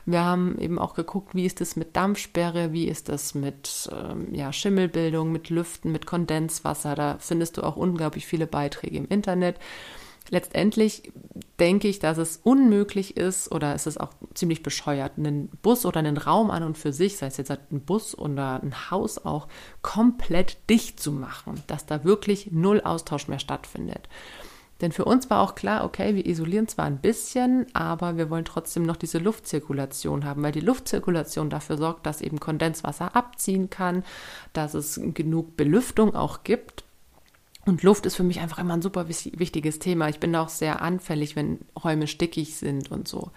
Wir 0.05 0.23
haben 0.23 0.57
eben 0.59 0.79
auch 0.79 0.93
geguckt, 0.93 1.35
wie 1.35 1.45
ist 1.45 1.61
es 1.61 1.75
mit 1.75 1.95
Dampfsperre, 1.95 2.73
wie 2.73 2.87
ist 2.87 3.09
das 3.09 3.35
mit 3.35 3.89
ähm, 3.91 4.33
ja, 4.33 4.51
Schimmelbildung, 4.51 5.31
mit 5.31 5.49
Lüften, 5.49 5.91
mit 5.91 6.05
Kondenswasser. 6.05 6.95
Da 6.95 7.17
findest 7.19 7.57
du 7.57 7.63
auch 7.63 7.75
unglaublich 7.75 8.25
viele 8.25 8.47
Beiträge 8.47 8.97
im 8.97 9.07
Internet. 9.07 9.57
Letztendlich 10.29 11.11
denke 11.59 11.87
ich, 11.87 11.99
dass 11.99 12.17
es 12.17 12.39
unmöglich 12.43 13.17
ist 13.17 13.51
oder 13.51 13.75
es 13.75 13.85
ist 13.85 13.99
auch 13.99 14.13
ziemlich 14.33 14.63
bescheuert, 14.63 15.13
einen 15.17 15.49
Bus 15.61 15.85
oder 15.85 15.99
einen 15.99 16.17
Raum 16.17 16.51
an 16.51 16.63
und 16.63 16.77
für 16.77 16.93
sich, 16.93 17.17
sei 17.17 17.27
es 17.27 17.37
jetzt 17.37 17.51
ein 17.51 17.81
Bus 17.81 18.17
oder 18.17 18.61
ein 18.63 18.91
Haus 18.91 19.25
auch, 19.25 19.47
komplett 19.81 20.57
dicht 20.69 20.99
zu 20.99 21.11
machen, 21.11 21.61
dass 21.67 21.85
da 21.85 22.03
wirklich 22.03 22.51
null 22.51 22.81
Austausch 22.81 23.27
mehr 23.27 23.39
stattfindet. 23.39 24.07
Denn 24.81 24.91
für 24.91 25.05
uns 25.05 25.29
war 25.29 25.41
auch 25.41 25.53
klar, 25.55 25.85
okay, 25.85 26.15
wir 26.15 26.25
isolieren 26.25 26.67
zwar 26.67 26.85
ein 26.85 26.97
bisschen, 26.97 27.67
aber 27.73 28.17
wir 28.17 28.29
wollen 28.29 28.45
trotzdem 28.45 28.83
noch 28.83 28.97
diese 28.97 29.19
Luftzirkulation 29.19 30.25
haben, 30.25 30.41
weil 30.41 30.51
die 30.51 30.59
Luftzirkulation 30.59 31.49
dafür 31.51 31.77
sorgt, 31.77 32.05
dass 32.05 32.21
eben 32.21 32.39
Kondenswasser 32.39 33.15
abziehen 33.15 33.69
kann, 33.69 34.03
dass 34.53 34.73
es 34.73 34.99
genug 35.13 35.55
Belüftung 35.55 36.15
auch 36.15 36.43
gibt. 36.43 36.83
Und 37.65 37.83
Luft 37.83 38.07
ist 38.07 38.15
für 38.15 38.23
mich 38.23 38.39
einfach 38.39 38.57
immer 38.57 38.73
ein 38.73 38.81
super 38.81 39.07
wichtiges 39.07 39.77
Thema. 39.77 40.09
Ich 40.09 40.19
bin 40.19 40.35
auch 40.35 40.49
sehr 40.49 40.81
anfällig, 40.81 41.35
wenn 41.35 41.59
Räume 41.81 42.07
stickig 42.07 42.55
sind 42.55 42.89
und 42.91 43.07
so. 43.07 43.29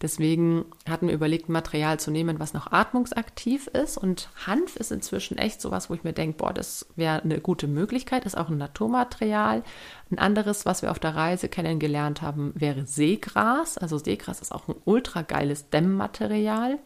Deswegen 0.00 0.64
hatten 0.88 1.08
wir 1.08 1.14
überlegt, 1.14 1.48
Material 1.48 2.00
zu 2.00 2.10
nehmen, 2.10 2.40
was 2.40 2.54
noch 2.54 2.72
atmungsaktiv 2.72 3.66
ist. 3.68 3.98
Und 3.98 4.30
Hanf 4.46 4.76
ist 4.76 4.92
inzwischen 4.92 5.38
echt 5.38 5.60
sowas, 5.60 5.90
wo 5.90 5.94
ich 5.94 6.04
mir 6.04 6.12
denke, 6.12 6.38
boah, 6.38 6.52
das 6.52 6.86
wäre 6.96 7.22
eine 7.22 7.40
gute 7.40 7.68
Möglichkeit, 7.68 8.24
ist 8.24 8.36
auch 8.36 8.48
ein 8.48 8.58
Naturmaterial. 8.58 9.62
Ein 10.10 10.18
anderes, 10.18 10.66
was 10.66 10.82
wir 10.82 10.90
auf 10.90 10.98
der 10.98 11.14
Reise 11.14 11.48
kennengelernt 11.48 12.22
haben, 12.22 12.52
wäre 12.54 12.86
Seegras. 12.86 13.78
Also 13.78 13.98
Seegras 13.98 14.40
ist 14.40 14.52
auch 14.52 14.68
ein 14.68 14.74
ultra 14.84 15.22
geiles 15.22 15.70
Dämmmaterial. 15.70 16.78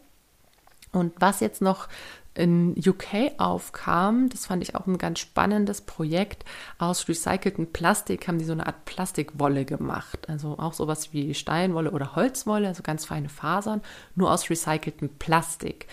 Und 0.92 1.12
was 1.18 1.40
jetzt 1.40 1.62
noch 1.62 1.88
in 2.36 2.74
UK 2.76 3.32
aufkam, 3.38 4.28
das 4.28 4.46
fand 4.46 4.62
ich 4.62 4.74
auch 4.74 4.86
ein 4.86 4.98
ganz 4.98 5.20
spannendes 5.20 5.80
Projekt. 5.80 6.44
Aus 6.78 7.08
recyceltem 7.08 7.72
Plastik 7.72 8.28
haben 8.28 8.38
die 8.38 8.44
so 8.44 8.52
eine 8.52 8.66
Art 8.66 8.84
Plastikwolle 8.84 9.64
gemacht. 9.64 10.28
Also 10.28 10.58
auch 10.58 10.72
sowas 10.72 11.12
wie 11.12 11.34
Steinwolle 11.34 11.90
oder 11.90 12.14
Holzwolle, 12.14 12.68
also 12.68 12.82
ganz 12.82 13.04
feine 13.04 13.28
Fasern, 13.28 13.82
nur 14.14 14.30
aus 14.30 14.50
recyceltem 14.50 15.08
Plastik 15.18 15.86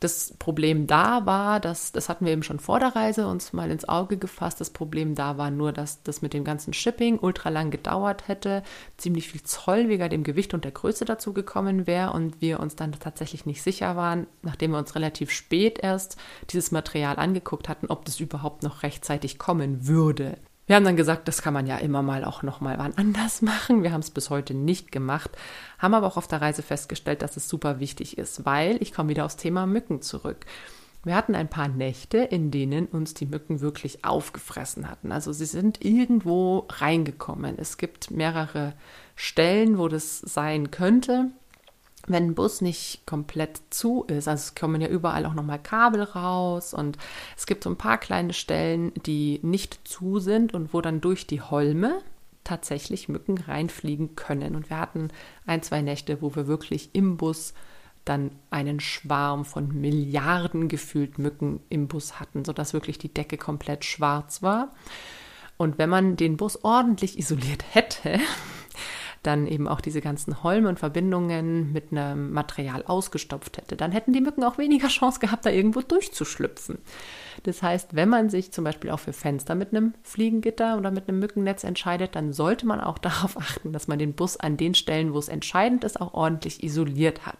das 0.00 0.34
Problem 0.38 0.86
da 0.86 1.24
war, 1.24 1.60
dass, 1.60 1.92
das 1.92 2.08
hatten 2.08 2.26
wir 2.26 2.32
eben 2.32 2.42
schon 2.42 2.58
vor 2.58 2.80
der 2.80 2.96
Reise 2.96 3.26
uns 3.26 3.52
mal 3.52 3.70
ins 3.70 3.88
Auge 3.88 4.16
gefasst, 4.16 4.60
das 4.60 4.70
Problem 4.70 5.14
da 5.14 5.38
war 5.38 5.50
nur, 5.50 5.72
dass 5.72 6.02
das 6.02 6.20
mit 6.20 6.34
dem 6.34 6.44
ganzen 6.44 6.72
Shipping 6.72 7.18
ultra 7.18 7.48
lang 7.48 7.70
gedauert 7.70 8.28
hätte, 8.28 8.62
ziemlich 8.96 9.28
viel 9.28 9.42
Zoll 9.42 9.88
wegen 9.88 10.10
dem 10.10 10.24
Gewicht 10.24 10.52
und 10.54 10.64
der 10.64 10.72
Größe 10.72 11.04
dazu 11.04 11.32
gekommen 11.32 11.86
wäre 11.86 12.12
und 12.12 12.40
wir 12.40 12.60
uns 12.60 12.76
dann 12.76 12.92
tatsächlich 12.92 13.46
nicht 13.46 13.62
sicher 13.62 13.96
waren, 13.96 14.26
nachdem 14.42 14.72
wir 14.72 14.78
uns 14.78 14.94
relativ 14.94 15.30
spät 15.30 15.78
erst 15.82 16.16
dieses 16.50 16.70
Material 16.70 17.16
angeguckt 17.16 17.68
hatten, 17.68 17.86
ob 17.86 18.04
das 18.04 18.20
überhaupt 18.20 18.62
noch 18.62 18.82
rechtzeitig 18.82 19.38
kommen 19.38 19.86
würde. 19.86 20.36
Wir 20.66 20.76
haben 20.76 20.84
dann 20.84 20.96
gesagt, 20.96 21.28
das 21.28 21.42
kann 21.42 21.52
man 21.52 21.66
ja 21.66 21.76
immer 21.76 22.02
mal 22.02 22.24
auch 22.24 22.42
noch 22.42 22.60
mal 22.60 22.78
wann 22.78 22.96
anders 22.96 23.42
machen. 23.42 23.82
Wir 23.82 23.92
haben 23.92 24.00
es 24.00 24.10
bis 24.10 24.30
heute 24.30 24.54
nicht 24.54 24.92
gemacht, 24.92 25.30
haben 25.78 25.94
aber 25.94 26.06
auch 26.06 26.16
auf 26.16 26.28
der 26.28 26.40
Reise 26.40 26.62
festgestellt, 26.62 27.20
dass 27.22 27.36
es 27.36 27.48
super 27.48 27.80
wichtig 27.80 28.16
ist, 28.16 28.46
weil 28.46 28.80
ich 28.82 28.94
komme 28.94 29.10
wieder 29.10 29.26
aufs 29.26 29.36
Thema 29.36 29.66
Mücken 29.66 30.00
zurück. 30.00 30.46
Wir 31.04 31.14
hatten 31.14 31.34
ein 31.34 31.48
paar 31.50 31.68
Nächte, 31.68 32.16
in 32.16 32.50
denen 32.50 32.86
uns 32.86 33.12
die 33.12 33.26
Mücken 33.26 33.60
wirklich 33.60 34.06
aufgefressen 34.06 34.90
hatten. 34.90 35.12
Also 35.12 35.32
sie 35.32 35.44
sind 35.44 35.84
irgendwo 35.84 36.66
reingekommen. 36.70 37.58
Es 37.58 37.76
gibt 37.76 38.10
mehrere 38.10 38.72
Stellen, 39.14 39.76
wo 39.76 39.88
das 39.88 40.20
sein 40.20 40.70
könnte 40.70 41.30
wenn 42.06 42.24
ein 42.24 42.34
Bus 42.34 42.60
nicht 42.60 43.06
komplett 43.06 43.60
zu 43.70 44.04
ist, 44.04 44.28
also 44.28 44.40
es 44.40 44.54
kommen 44.54 44.80
ja 44.80 44.88
überall 44.88 45.26
auch 45.26 45.34
nochmal 45.34 45.62
Kabel 45.62 46.02
raus 46.02 46.74
und 46.74 46.98
es 47.36 47.46
gibt 47.46 47.64
so 47.64 47.70
ein 47.70 47.78
paar 47.78 47.98
kleine 47.98 48.32
Stellen, 48.32 48.92
die 49.06 49.40
nicht 49.42 49.86
zu 49.86 50.18
sind 50.18 50.54
und 50.54 50.74
wo 50.74 50.80
dann 50.80 51.00
durch 51.00 51.26
die 51.26 51.40
Holme 51.40 52.00
tatsächlich 52.44 53.08
Mücken 53.08 53.38
reinfliegen 53.38 54.16
können. 54.16 54.54
Und 54.54 54.70
wir 54.70 54.78
hatten 54.78 55.08
ein, 55.46 55.62
zwei 55.62 55.80
Nächte, 55.80 56.20
wo 56.20 56.36
wir 56.36 56.46
wirklich 56.46 56.90
im 56.92 57.16
Bus 57.16 57.54
dann 58.04 58.32
einen 58.50 58.80
Schwarm 58.80 59.46
von 59.46 59.68
Milliarden 59.80 60.68
gefühlt 60.68 61.18
Mücken 61.18 61.60
im 61.70 61.88
Bus 61.88 62.20
hatten, 62.20 62.44
sodass 62.44 62.74
wirklich 62.74 62.98
die 62.98 63.12
Decke 63.12 63.38
komplett 63.38 63.84
schwarz 63.84 64.42
war. 64.42 64.74
Und 65.56 65.78
wenn 65.78 65.88
man 65.88 66.16
den 66.16 66.36
Bus 66.36 66.62
ordentlich 66.64 67.18
isoliert 67.18 67.64
hätte, 67.72 68.20
dann 69.26 69.46
eben 69.46 69.66
auch 69.68 69.80
diese 69.80 70.00
ganzen 70.00 70.42
Holme 70.42 70.68
und 70.68 70.78
Verbindungen 70.78 71.72
mit 71.72 71.92
einem 71.92 72.32
Material 72.32 72.84
ausgestopft 72.86 73.58
hätte, 73.58 73.76
dann 73.76 73.92
hätten 73.92 74.12
die 74.12 74.20
Mücken 74.20 74.44
auch 74.44 74.58
weniger 74.58 74.88
Chance 74.88 75.20
gehabt, 75.20 75.46
da 75.46 75.50
irgendwo 75.50 75.80
durchzuschlüpfen. 75.80 76.78
Das 77.42 77.62
heißt, 77.62 77.94
wenn 77.94 78.08
man 78.08 78.30
sich 78.30 78.52
zum 78.52 78.64
Beispiel 78.64 78.90
auch 78.90 79.00
für 79.00 79.12
Fenster 79.12 79.54
mit 79.54 79.70
einem 79.70 79.94
Fliegengitter 80.02 80.78
oder 80.78 80.90
mit 80.90 81.08
einem 81.08 81.18
Mückennetz 81.18 81.64
entscheidet, 81.64 82.14
dann 82.14 82.32
sollte 82.32 82.66
man 82.66 82.80
auch 82.80 82.98
darauf 83.04 83.36
achten, 83.36 83.72
dass 83.72 83.88
man 83.88 83.98
den 83.98 84.14
Bus 84.14 84.36
an 84.36 84.56
den 84.56 84.74
Stellen, 84.74 85.14
wo 85.14 85.18
es 85.18 85.28
entscheidend 85.28 85.84
ist, 85.84 86.00
auch 86.00 86.14
ordentlich 86.14 86.62
isoliert 86.62 87.26
hat. 87.26 87.38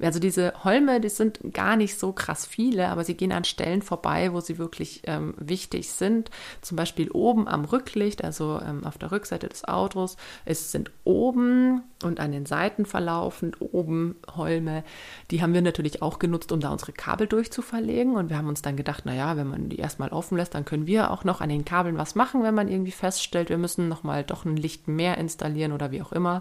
Also 0.00 0.20
diese 0.20 0.52
Holme, 0.62 1.00
die 1.00 1.08
sind 1.08 1.40
gar 1.52 1.76
nicht 1.76 1.98
so 1.98 2.12
krass 2.12 2.46
viele, 2.46 2.88
aber 2.88 3.02
sie 3.02 3.14
gehen 3.14 3.32
an 3.32 3.44
Stellen 3.44 3.82
vorbei, 3.82 4.32
wo 4.32 4.40
sie 4.40 4.58
wirklich 4.58 5.02
ähm, 5.06 5.34
wichtig 5.38 5.90
sind. 5.90 6.30
Zum 6.62 6.76
Beispiel 6.76 7.10
oben 7.10 7.48
am 7.48 7.64
Rücklicht, 7.64 8.22
also 8.22 8.60
ähm, 8.64 8.84
auf 8.84 8.98
der 8.98 9.10
Rückseite 9.10 9.48
des 9.48 9.66
Autos. 9.66 10.16
Es 10.44 10.70
sind 10.70 10.92
oben 11.02 11.82
und 12.04 12.20
an 12.20 12.30
den 12.30 12.46
Seiten 12.46 12.86
verlaufend 12.86 13.60
oben 13.60 14.16
Holme. 14.36 14.84
Die 15.32 15.42
haben 15.42 15.52
wir 15.52 15.62
natürlich 15.62 16.00
auch 16.00 16.20
genutzt, 16.20 16.52
um 16.52 16.60
da 16.60 16.70
unsere 16.70 16.92
Kabel 16.92 17.26
durchzuverlegen. 17.26 18.14
Und 18.14 18.30
wir 18.30 18.38
haben 18.38 18.48
uns 18.48 18.62
dann 18.62 18.76
gedacht, 18.76 19.04
naja, 19.04 19.36
wenn 19.36 19.48
man 19.48 19.68
die 19.68 19.78
erstmal 19.78 20.10
offen 20.10 20.36
lässt, 20.36 20.54
dann 20.54 20.64
können 20.64 20.86
wir 20.86 21.10
auch 21.10 21.24
noch 21.24 21.40
an 21.40 21.48
den 21.48 21.64
Kabeln 21.64 21.98
was 21.98 22.14
machen, 22.14 22.44
wenn 22.44 22.54
man 22.54 22.68
irgendwie 22.68 22.92
feststellt, 22.92 23.48
wir 23.48 23.58
müssen 23.58 23.88
nochmal 23.88 24.22
doch 24.22 24.44
ein 24.44 24.56
Licht 24.56 24.86
mehr 24.86 25.18
installieren 25.18 25.72
oder 25.72 25.90
wie 25.90 26.02
auch 26.02 26.12
immer. 26.12 26.40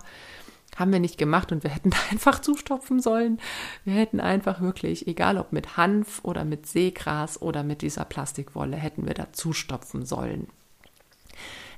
Haben 0.77 0.93
wir 0.93 0.99
nicht 0.99 1.17
gemacht 1.17 1.51
und 1.51 1.63
wir 1.63 1.71
hätten 1.71 1.89
da 1.91 1.97
einfach 2.11 2.39
zustopfen 2.39 3.01
sollen. 3.01 3.39
Wir 3.83 3.95
hätten 3.95 4.21
einfach 4.21 4.61
wirklich, 4.61 5.07
egal 5.07 5.37
ob 5.37 5.51
mit 5.51 5.75
Hanf 5.75 6.21
oder 6.23 6.45
mit 6.45 6.65
Seegras 6.65 7.41
oder 7.41 7.63
mit 7.63 7.81
dieser 7.81 8.05
Plastikwolle, 8.05 8.77
hätten 8.77 9.05
wir 9.05 9.13
da 9.13 9.33
zustopfen 9.33 10.05
sollen. 10.05 10.47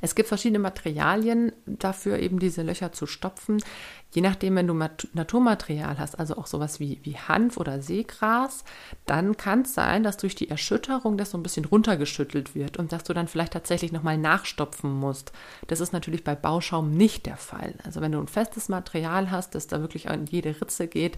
Es 0.02 0.16
gibt 0.16 0.30
verschiedene 0.30 0.60
Materialien 0.60 1.52
dafür, 1.66 2.20
eben 2.20 2.40
diese 2.40 2.62
Löcher 2.62 2.92
zu 2.92 3.06
stopfen. 3.06 3.62
Je 4.12 4.22
nachdem, 4.22 4.56
wenn 4.56 4.66
du 4.66 4.74
Naturmaterial 5.14 6.00
hast, 6.00 6.18
also 6.18 6.38
auch 6.38 6.48
sowas 6.48 6.80
wie, 6.80 7.00
wie 7.04 7.18
Hanf 7.18 7.58
oder 7.58 7.82
Seegras, 7.82 8.64
dann 9.06 9.38
kann 9.38 9.62
es 9.62 9.74
sein, 9.74 10.04
dass 10.04 10.18
durch 10.18 10.34
die 10.34 10.50
Erschütterung 10.50 11.18
das 11.18 11.32
so 11.32 11.38
ein 11.38 11.44
bisschen 11.44 11.66
runtergeschüttelt 11.66 12.56
wird 12.56 12.78
und 12.78 12.92
dass 12.92 13.04
du 13.04 13.14
dann 13.14 13.28
vielleicht 13.28 13.54
tatsächlich 13.54 13.92
nochmal 13.92 14.18
nachstopfen 14.18 14.92
musst. 14.92 15.32
Das 15.68 15.80
ist 15.80 15.94
natürlich 15.94 16.24
bei 16.24 16.34
Bauschaum 16.34 16.96
nicht 16.96 17.26
der 17.26 17.38
Fall. 17.38 17.76
Also 17.84 18.02
wenn 18.02 18.14
du 18.14 18.20
ein 18.20 18.28
festes 18.28 18.70
Material 18.70 19.30
hast, 19.30 19.54
das 19.54 19.68
da 19.68 19.82
wirklich 19.82 20.10
an 20.10 20.26
jede 20.26 20.60
Ritze 20.60 20.88
geht, 20.88 21.18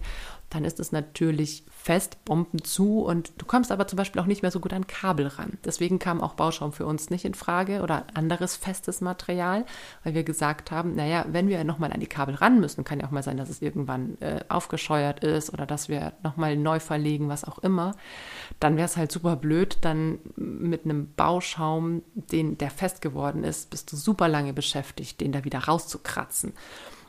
dann 0.50 0.66
ist 0.66 0.80
es 0.80 0.92
natürlich 0.92 1.64
fest, 1.70 2.22
Bomben 2.26 2.62
zu 2.62 3.00
und 3.00 3.32
du 3.38 3.46
kommst 3.46 3.72
aber 3.72 3.86
zum 3.86 3.96
Beispiel 3.96 4.20
auch 4.20 4.26
nicht 4.26 4.42
mehr 4.42 4.50
so 4.50 4.60
gut 4.60 4.74
an 4.74 4.86
Kabel 4.86 5.28
ran. 5.28 5.56
Deswegen 5.64 5.98
kam 5.98 6.20
auch 6.20 6.34
Bauschaum 6.34 6.74
für 6.74 6.84
uns 6.84 7.08
nicht 7.08 7.24
in 7.24 7.32
Frage 7.32 7.80
oder 7.80 8.04
anderes 8.12 8.54
Fest 8.54 8.72
festes 8.72 9.02
Material, 9.02 9.66
weil 10.02 10.14
wir 10.14 10.24
gesagt 10.24 10.70
haben, 10.70 10.94
naja, 10.94 11.26
wenn 11.28 11.48
wir 11.48 11.62
nochmal 11.62 11.92
an 11.92 12.00
die 12.00 12.06
Kabel 12.06 12.34
ran 12.34 12.58
müssen, 12.58 12.81
kann 12.84 13.00
ja 13.00 13.06
auch 13.06 13.10
mal 13.10 13.22
sein, 13.22 13.36
dass 13.36 13.48
es 13.48 13.62
irgendwann 13.62 14.20
äh, 14.20 14.40
aufgescheuert 14.48 15.24
ist 15.24 15.52
oder 15.52 15.66
dass 15.66 15.88
wir 15.88 16.12
nochmal 16.22 16.56
neu 16.56 16.80
verlegen, 16.80 17.28
was 17.28 17.44
auch 17.44 17.58
immer, 17.58 17.94
dann 18.60 18.76
wäre 18.76 18.86
es 18.86 18.96
halt 18.96 19.12
super 19.12 19.36
blöd, 19.36 19.78
dann 19.80 20.18
mit 20.36 20.84
einem 20.84 21.12
Bauschaum, 21.14 22.02
den, 22.14 22.58
der 22.58 22.70
fest 22.70 23.00
geworden 23.00 23.44
ist, 23.44 23.70
bist 23.70 23.92
du 23.92 23.96
super 23.96 24.28
lange 24.28 24.52
beschäftigt, 24.52 25.20
den 25.20 25.32
da 25.32 25.44
wieder 25.44 25.60
rauszukratzen. 25.60 26.52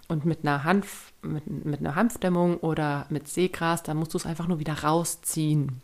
Und 0.07 0.25
mit 0.25 0.39
einer 0.43 0.63
Hanf, 0.63 1.13
mit, 1.21 1.47
mit 1.47 1.79
einer 1.79 1.95
Hanfdämmung 1.95 2.57
oder 2.57 3.05
mit 3.09 3.27
Seegras, 3.27 3.83
da 3.83 3.93
musst 3.93 4.13
du 4.13 4.17
es 4.17 4.25
einfach 4.25 4.47
nur 4.47 4.59
wieder 4.59 4.83
rausziehen. 4.83 5.81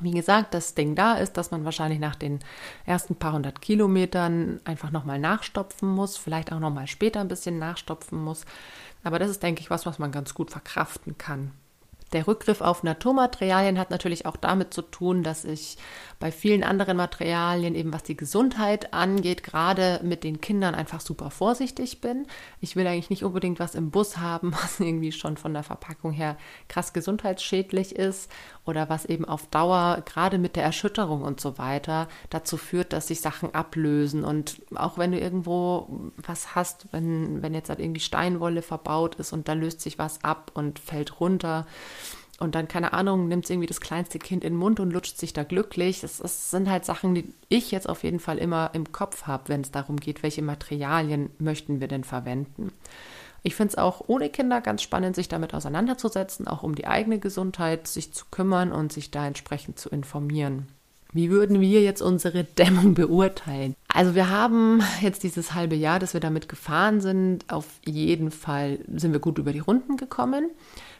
Wie 0.00 0.12
gesagt, 0.12 0.54
das 0.54 0.74
Ding 0.74 0.94
da 0.94 1.14
ist, 1.14 1.36
dass 1.36 1.50
man 1.50 1.64
wahrscheinlich 1.64 1.98
nach 1.98 2.14
den 2.14 2.38
ersten 2.86 3.16
paar 3.16 3.32
hundert 3.32 3.60
Kilometern 3.60 4.60
einfach 4.64 4.92
nochmal 4.92 5.18
nachstopfen 5.18 5.88
muss, 5.88 6.16
vielleicht 6.16 6.52
auch 6.52 6.60
nochmal 6.60 6.86
später 6.86 7.20
ein 7.20 7.28
bisschen 7.28 7.58
nachstopfen 7.58 8.22
muss. 8.22 8.44
Aber 9.02 9.18
das 9.18 9.30
ist, 9.30 9.42
denke 9.42 9.60
ich, 9.60 9.70
was, 9.70 9.86
was 9.86 9.98
man 9.98 10.12
ganz 10.12 10.34
gut 10.34 10.50
verkraften 10.50 11.18
kann. 11.18 11.50
Der 12.12 12.26
Rückgriff 12.26 12.60
auf 12.62 12.82
Naturmaterialien 12.82 13.78
hat 13.78 13.90
natürlich 13.90 14.24
auch 14.24 14.36
damit 14.36 14.72
zu 14.72 14.82
tun, 14.82 15.22
dass 15.22 15.44
ich 15.44 15.76
bei 16.18 16.32
vielen 16.32 16.64
anderen 16.64 16.96
Materialien, 16.96 17.74
eben 17.74 17.92
was 17.92 18.02
die 18.02 18.16
Gesundheit 18.16 18.92
angeht, 18.92 19.44
gerade 19.44 20.00
mit 20.02 20.24
den 20.24 20.40
Kindern 20.40 20.74
einfach 20.74 21.00
super 21.00 21.30
vorsichtig 21.30 22.00
bin. 22.00 22.26
Ich 22.60 22.76
will 22.76 22.86
eigentlich 22.86 23.10
nicht 23.10 23.24
unbedingt 23.24 23.60
was 23.60 23.74
im 23.74 23.90
Bus 23.90 24.16
haben, 24.16 24.52
was 24.62 24.80
irgendwie 24.80 25.12
schon 25.12 25.36
von 25.36 25.52
der 25.52 25.62
Verpackung 25.62 26.12
her 26.12 26.36
krass 26.68 26.92
gesundheitsschädlich 26.92 27.94
ist 27.94 28.30
oder 28.64 28.88
was 28.88 29.04
eben 29.04 29.24
auf 29.24 29.46
Dauer, 29.46 30.02
gerade 30.04 30.38
mit 30.38 30.56
der 30.56 30.64
Erschütterung 30.64 31.22
und 31.22 31.40
so 31.40 31.58
weiter, 31.58 32.08
dazu 32.30 32.56
führt, 32.56 32.92
dass 32.92 33.08
sich 33.08 33.20
Sachen 33.20 33.54
ablösen. 33.54 34.24
Und 34.24 34.62
auch 34.74 34.98
wenn 34.98 35.12
du 35.12 35.20
irgendwo 35.20 36.10
was 36.16 36.54
hast, 36.54 36.88
wenn, 36.90 37.42
wenn 37.42 37.54
jetzt 37.54 37.68
halt 37.68 37.80
irgendwie 37.80 38.00
Steinwolle 38.00 38.62
verbaut 38.62 39.14
ist 39.16 39.32
und 39.32 39.46
da 39.46 39.52
löst 39.52 39.80
sich 39.82 39.98
was 39.98 40.24
ab 40.24 40.50
und 40.54 40.78
fällt 40.78 41.20
runter, 41.20 41.66
und 42.38 42.54
dann, 42.54 42.68
keine 42.68 42.92
Ahnung, 42.92 43.28
nimmt 43.28 43.48
irgendwie 43.50 43.66
das 43.66 43.80
kleinste 43.80 44.18
Kind 44.18 44.44
in 44.44 44.54
den 44.54 44.58
Mund 44.58 44.78
und 44.78 44.92
lutscht 44.92 45.18
sich 45.18 45.32
da 45.32 45.42
glücklich. 45.42 46.00
Das, 46.00 46.18
das 46.18 46.50
sind 46.50 46.70
halt 46.70 46.84
Sachen, 46.84 47.14
die 47.14 47.32
ich 47.48 47.70
jetzt 47.72 47.88
auf 47.88 48.04
jeden 48.04 48.20
Fall 48.20 48.38
immer 48.38 48.70
im 48.74 48.92
Kopf 48.92 49.26
habe, 49.26 49.48
wenn 49.48 49.62
es 49.62 49.72
darum 49.72 49.96
geht, 49.96 50.22
welche 50.22 50.42
Materialien 50.42 51.30
möchten 51.38 51.80
wir 51.80 51.88
denn 51.88 52.04
verwenden. 52.04 52.72
Ich 53.42 53.54
finde 53.54 53.72
es 53.72 53.78
auch 53.78 54.04
ohne 54.06 54.30
Kinder 54.30 54.60
ganz 54.60 54.82
spannend, 54.82 55.16
sich 55.16 55.28
damit 55.28 55.54
auseinanderzusetzen, 55.54 56.46
auch 56.46 56.62
um 56.62 56.74
die 56.74 56.86
eigene 56.86 57.18
Gesundheit 57.18 57.86
sich 57.88 58.12
zu 58.12 58.26
kümmern 58.30 58.72
und 58.72 58.92
sich 58.92 59.10
da 59.10 59.26
entsprechend 59.26 59.78
zu 59.78 59.88
informieren. 59.88 60.68
Wie 61.12 61.30
würden 61.30 61.60
wir 61.60 61.82
jetzt 61.82 62.02
unsere 62.02 62.44
Dämmung 62.44 62.94
beurteilen? 62.94 63.74
Also 63.88 64.14
wir 64.14 64.28
haben 64.28 64.82
jetzt 65.00 65.22
dieses 65.22 65.54
halbe 65.54 65.74
Jahr, 65.74 65.98
dass 65.98 66.12
wir 66.12 66.20
damit 66.20 66.48
gefahren 66.48 67.00
sind, 67.00 67.50
auf 67.50 67.66
jeden 67.84 68.30
Fall 68.30 68.78
sind 68.94 69.12
wir 69.12 69.20
gut 69.20 69.38
über 69.38 69.52
die 69.52 69.58
Runden 69.60 69.96
gekommen. 69.96 70.50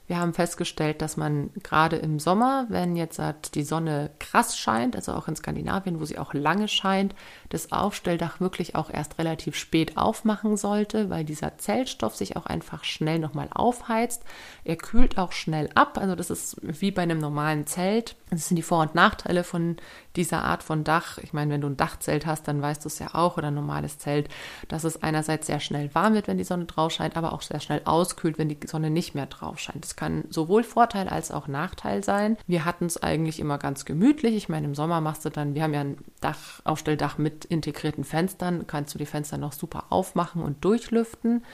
Wir 0.09 0.19
haben 0.19 0.33
festgestellt, 0.33 1.03
dass 1.03 1.19
man 1.19 1.51
gerade 1.63 1.97
im 1.97 2.19
Sommer, 2.19 2.65
wenn 2.71 2.97
jetzt 2.97 3.21
die 3.55 3.63
Sonne 3.63 4.11
krass 4.19 4.57
scheint, 4.57 4.97
also 4.97 5.13
auch 5.13 5.29
in 5.29 5.37
Skandinavien, 5.37 6.01
wo 6.01 6.07
sie 6.07 6.19
auch 6.19 6.33
lange 6.33 6.67
scheint, 6.67 7.15
das 7.51 7.73
Aufstelldach 7.73 8.41
wirklich 8.41 8.75
auch 8.75 8.89
erst 8.89 9.19
relativ 9.19 9.55
spät 9.55 9.99
aufmachen 9.99 10.57
sollte, 10.57 11.11
weil 11.11 11.25
dieser 11.25 11.59
Zellstoff 11.59 12.17
sich 12.17 12.39
auch 12.39 12.47
einfach 12.47 12.85
schnell 12.85 13.19
nochmal 13.19 13.49
aufheizt. 13.53 14.25
Er 14.65 14.77
kühlt 14.77 15.19
auch 15.19 15.33
schnell 15.33 15.69
ab, 15.75 15.99
also 15.99 16.15
das 16.15 16.31
ist 16.31 16.57
wie 16.63 16.91
bei 16.91 17.03
einem 17.03 17.19
normalen 17.19 17.67
Zelt. 17.67 18.17
Das 18.31 18.49
sind 18.49 18.57
die 18.57 18.63
Vor- 18.63 18.83
und 18.83 18.95
Nachteile 18.95 19.45
von 19.45 19.77
dieser 20.17 20.43
Art 20.43 20.63
von 20.63 20.85
Dach. 20.85 21.19
Ich 21.19 21.35
meine, 21.35 21.53
wenn 21.53 21.61
du 21.61 21.69
ein 21.69 21.77
Dachzelt 21.77 22.25
hast, 22.25 22.49
dann 22.49 22.63
weißt 22.63 22.85
du 22.85 22.89
es 22.89 22.99
ja 22.99 23.15
auch, 23.15 23.37
oder 23.37 23.49
ein 23.49 23.55
normales 23.55 23.99
Zelt, 23.99 24.29
dass 24.69 24.85
es 24.85 25.03
einerseits 25.03 25.47
sehr 25.47 25.61
schnell 25.61 25.95
warm 25.95 26.15
wird, 26.15 26.29
wenn 26.29 26.39
die 26.39 26.45
Sonne 26.45 26.65
drauf 26.65 26.93
scheint, 26.93 27.17
aber 27.17 27.35
auch 27.35 27.43
sehr 27.43 27.61
schnell 27.61 27.83
auskühlt, 27.85 28.39
wenn 28.39 28.49
die 28.49 28.59
Sonne 28.67 28.89
nicht 28.89 29.15
mehr 29.15 29.27
drauf 29.27 29.59
scheint. 29.59 29.85
Das 29.85 29.98
kann 29.99 30.27
sowohl 30.31 30.63
Vorteil 30.63 31.09
als 31.09 31.33
auch 31.33 31.49
Nachteil 31.49 32.05
sein. 32.05 32.37
Wir 32.47 32.65
hatten 32.65 32.87
es 32.87 33.03
eigentlich 33.03 33.41
immer 33.41 33.59
ganz 33.59 33.85
gemütlich. 33.85 34.37
Ich 34.37 34.49
meine, 34.49 34.69
im 34.69 34.77
Sommer 34.77 35.01
machst 35.01 35.25
du 35.25 35.29
dann, 35.29 35.57
wir 35.57 35.65
haben 35.65 35.75
ja 35.75 35.81
ein 35.81 35.99
Dach, 36.21 36.61
Aufstelldach 36.63 37.19
mit 37.19 37.45
integrierten 37.45 38.05
Fenstern, 38.05 38.69
kannst 38.69 38.95
du 38.95 38.99
die 38.99 39.07
Fenster 39.07 39.39
noch 39.39 39.53
super 39.53 39.87
aufmachen 39.91 40.41
und 40.41 40.65
durchlüften. 40.65 41.45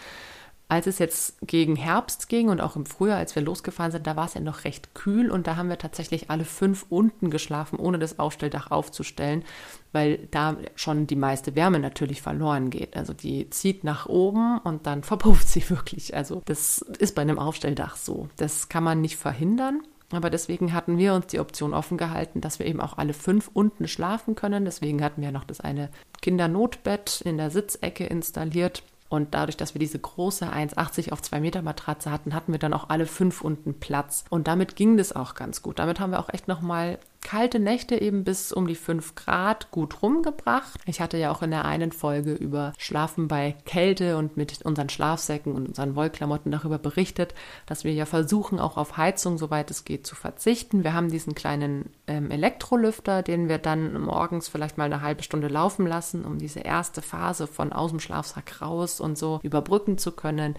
Als 0.66 0.86
es 0.86 0.98
jetzt 0.98 1.36
gegen 1.46 1.76
Herbst 1.76 2.28
ging 2.30 2.48
und 2.48 2.60
auch 2.60 2.74
im 2.74 2.86
Frühjahr, 2.86 3.18
als 3.18 3.34
wir 3.34 3.42
losgefahren 3.42 3.92
sind, 3.92 4.06
da 4.06 4.16
war 4.16 4.24
es 4.24 4.34
ja 4.34 4.40
noch 4.40 4.64
recht 4.64 4.94
kühl 4.94 5.30
und 5.30 5.46
da 5.46 5.56
haben 5.56 5.68
wir 5.68 5.76
tatsächlich 5.76 6.30
alle 6.30 6.46
fünf 6.46 6.86
unten 6.88 7.28
geschlafen, 7.28 7.78
ohne 7.78 7.98
das 7.98 8.18
Aufstelldach 8.18 8.70
aufzustellen, 8.70 9.44
weil 9.92 10.26
da 10.30 10.56
schon 10.74 11.06
die 11.06 11.16
meiste 11.16 11.54
Wärme 11.54 11.80
natürlich 11.80 12.22
verloren 12.22 12.70
geht. 12.70 12.96
Also 12.96 13.12
die 13.12 13.50
zieht 13.50 13.84
nach 13.84 14.06
oben 14.06 14.58
und 14.58 14.86
dann 14.86 15.02
verpufft 15.04 15.48
sie 15.48 15.68
wirklich. 15.68 16.16
Also 16.16 16.40
das 16.46 16.78
ist 16.78 17.14
bei 17.14 17.22
einem 17.22 17.38
Aufstelldach 17.38 17.96
so. 17.96 18.28
Das 18.36 18.70
kann 18.70 18.84
man 18.84 19.02
nicht 19.02 19.16
verhindern. 19.16 19.82
Aber 20.12 20.30
deswegen 20.30 20.72
hatten 20.72 20.96
wir 20.96 21.14
uns 21.14 21.26
die 21.26 21.40
Option 21.40 21.74
offen 21.74 21.98
gehalten, 21.98 22.40
dass 22.40 22.58
wir 22.58 22.66
eben 22.66 22.80
auch 22.80 22.98
alle 22.98 23.14
fünf 23.14 23.50
unten 23.52 23.88
schlafen 23.88 24.34
können. 24.34 24.64
Deswegen 24.64 25.02
hatten 25.02 25.22
wir 25.22 25.32
noch 25.32 25.44
das 25.44 25.60
eine 25.60 25.90
Kindernotbett 26.22 27.20
in 27.22 27.36
der 27.36 27.50
Sitzecke 27.50 28.04
installiert 28.06 28.82
und 29.14 29.34
dadurch, 29.34 29.56
dass 29.56 29.74
wir 29.74 29.78
diese 29.78 29.98
große 29.98 30.46
1,80 30.46 31.12
auf 31.12 31.22
2 31.22 31.40
Meter 31.40 31.62
Matratze 31.62 32.10
hatten, 32.10 32.34
hatten 32.34 32.52
wir 32.52 32.58
dann 32.58 32.74
auch 32.74 32.88
alle 32.88 33.06
fünf 33.06 33.40
unten 33.40 33.78
Platz. 33.78 34.24
Und 34.28 34.48
damit 34.48 34.76
ging 34.76 34.96
das 34.96 35.14
auch 35.14 35.34
ganz 35.34 35.62
gut. 35.62 35.78
Damit 35.78 36.00
haben 36.00 36.10
wir 36.10 36.20
auch 36.20 36.28
echt 36.32 36.48
nochmal 36.48 36.98
kalte 37.24 37.58
Nächte 37.58 38.00
eben 38.00 38.22
bis 38.22 38.52
um 38.52 38.68
die 38.68 38.76
5 38.76 39.16
Grad 39.16 39.72
gut 39.72 40.02
rumgebracht. 40.02 40.78
Ich 40.86 41.00
hatte 41.00 41.16
ja 41.16 41.32
auch 41.32 41.42
in 41.42 41.50
der 41.50 41.64
einen 41.64 41.90
Folge 41.90 42.34
über 42.34 42.72
Schlafen 42.78 43.26
bei 43.26 43.56
Kälte 43.64 44.16
und 44.18 44.36
mit 44.36 44.62
unseren 44.62 44.90
Schlafsäcken 44.90 45.52
und 45.52 45.66
unseren 45.66 45.96
Wollklamotten 45.96 46.52
darüber 46.52 46.78
berichtet, 46.78 47.34
dass 47.66 47.82
wir 47.82 47.92
ja 47.92 48.06
versuchen, 48.06 48.60
auch 48.60 48.76
auf 48.76 48.96
Heizung, 48.96 49.38
soweit 49.38 49.70
es 49.70 49.84
geht, 49.84 50.06
zu 50.06 50.14
verzichten. 50.14 50.84
Wir 50.84 50.92
haben 50.92 51.10
diesen 51.10 51.34
kleinen 51.34 51.90
ähm, 52.06 52.30
Elektrolüfter, 52.30 53.22
den 53.22 53.48
wir 53.48 53.58
dann 53.58 54.00
morgens 54.00 54.48
vielleicht 54.48 54.78
mal 54.78 54.84
eine 54.84 55.00
halbe 55.00 55.22
Stunde 55.22 55.48
laufen 55.48 55.86
lassen, 55.86 56.24
um 56.24 56.38
diese 56.38 56.60
erste 56.60 57.02
Phase 57.02 57.46
von 57.46 57.72
aus 57.72 57.90
dem 57.90 58.00
Schlafsack 58.00 58.60
raus 58.60 59.00
und 59.00 59.16
so 59.16 59.40
überbrücken 59.42 59.98
zu 59.98 60.12
können. 60.12 60.56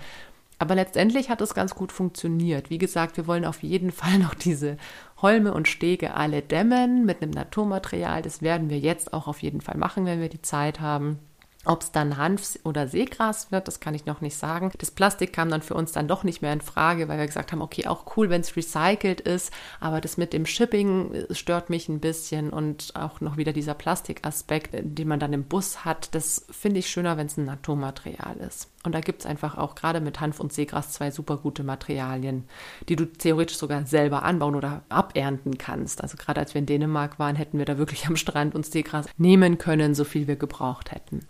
Aber 0.57 0.75
letztendlich 0.75 1.29
hat 1.29 1.41
es 1.41 1.53
ganz 1.53 1.75
gut 1.75 1.91
funktioniert. 1.91 2.69
Wie 2.69 2.77
gesagt, 2.77 3.17
wir 3.17 3.27
wollen 3.27 3.45
auf 3.45 3.63
jeden 3.63 3.91
Fall 3.91 4.17
noch 4.19 4.33
diese 4.33 4.77
Holme 5.21 5.53
und 5.53 5.67
Stege 5.67 6.13
alle 6.13 6.41
dämmen 6.41 7.05
mit 7.05 7.21
einem 7.21 7.31
Naturmaterial. 7.31 8.21
Das 8.21 8.41
werden 8.41 8.69
wir 8.69 8.79
jetzt 8.79 9.13
auch 9.13 9.27
auf 9.27 9.41
jeden 9.41 9.61
Fall 9.61 9.77
machen, 9.77 10.05
wenn 10.05 10.21
wir 10.21 10.29
die 10.29 10.41
Zeit 10.41 10.79
haben. 10.79 11.19
Ob 11.65 11.81
es 11.81 11.91
dann 11.91 12.17
Hanf 12.17 12.59
oder 12.63 12.87
Seegras 12.87 13.51
wird, 13.51 13.67
das 13.67 13.79
kann 13.79 13.95
ich 13.95 14.05
noch 14.05 14.21
nicht 14.21 14.37
sagen. 14.37 14.71
Das 14.77 14.91
Plastik 14.91 15.33
kam 15.33 15.49
dann 15.49 15.63
für 15.63 15.73
uns 15.73 15.91
dann 15.91 16.07
doch 16.07 16.23
nicht 16.23 16.41
mehr 16.41 16.53
in 16.53 16.61
Frage, 16.61 17.07
weil 17.07 17.17
wir 17.17 17.25
gesagt 17.25 17.51
haben, 17.51 17.61
okay, 17.61 17.87
auch 17.87 18.15
cool, 18.15 18.29
wenn 18.29 18.41
es 18.41 18.55
recycelt 18.55 19.21
ist, 19.21 19.51
aber 19.79 19.99
das 19.99 20.17
mit 20.17 20.33
dem 20.33 20.45
Shipping 20.45 21.13
äh, 21.13 21.33
stört 21.33 21.69
mich 21.69 21.89
ein 21.89 21.99
bisschen 21.99 22.51
und 22.51 22.93
auch 22.95 23.19
noch 23.19 23.37
wieder 23.37 23.51
dieser 23.51 23.73
Plastikaspekt, 23.73 24.75
äh, 24.75 24.83
den 24.83 25.07
man 25.07 25.19
dann 25.19 25.33
im 25.33 25.45
Bus 25.45 25.85
hat, 25.85 26.13
das 26.13 26.45
finde 26.51 26.79
ich 26.79 26.89
schöner, 26.89 27.17
wenn 27.17 27.27
es 27.27 27.37
ein 27.37 27.45
Naturmaterial 27.45 28.37
ist. 28.37 28.69
Und 28.85 28.93
da 28.93 28.99
gibt 28.99 29.21
es 29.21 29.25
einfach 29.25 29.57
auch 29.57 29.73
gerade 29.73 29.99
mit 29.99 30.21
Hanf 30.21 30.39
und 30.39 30.53
Seegras 30.53 30.91
zwei 30.91 31.09
super 31.09 31.37
gute 31.37 31.63
Materialien, 31.63 32.43
die 32.87 32.95
du 32.95 33.05
theoretisch 33.05 33.57
sogar 33.57 33.85
selber 33.87 34.21
anbauen 34.21 34.53
oder 34.53 34.83
abernten 34.89 35.57
kannst. 35.57 36.03
Also 36.03 36.17
gerade 36.17 36.39
als 36.41 36.53
wir 36.53 36.59
in 36.59 36.67
Dänemark 36.67 37.17
waren, 37.17 37.35
hätten 37.35 37.57
wir 37.57 37.65
da 37.65 37.79
wirklich 37.79 38.05
am 38.05 38.15
Strand 38.15 38.53
uns 38.53 38.71
Seegras 38.71 39.07
nehmen 39.17 39.57
können, 39.57 39.95
so 39.95 40.03
viel 40.03 40.27
wir 40.27 40.35
gebraucht 40.35 40.91
hätten. 40.91 41.25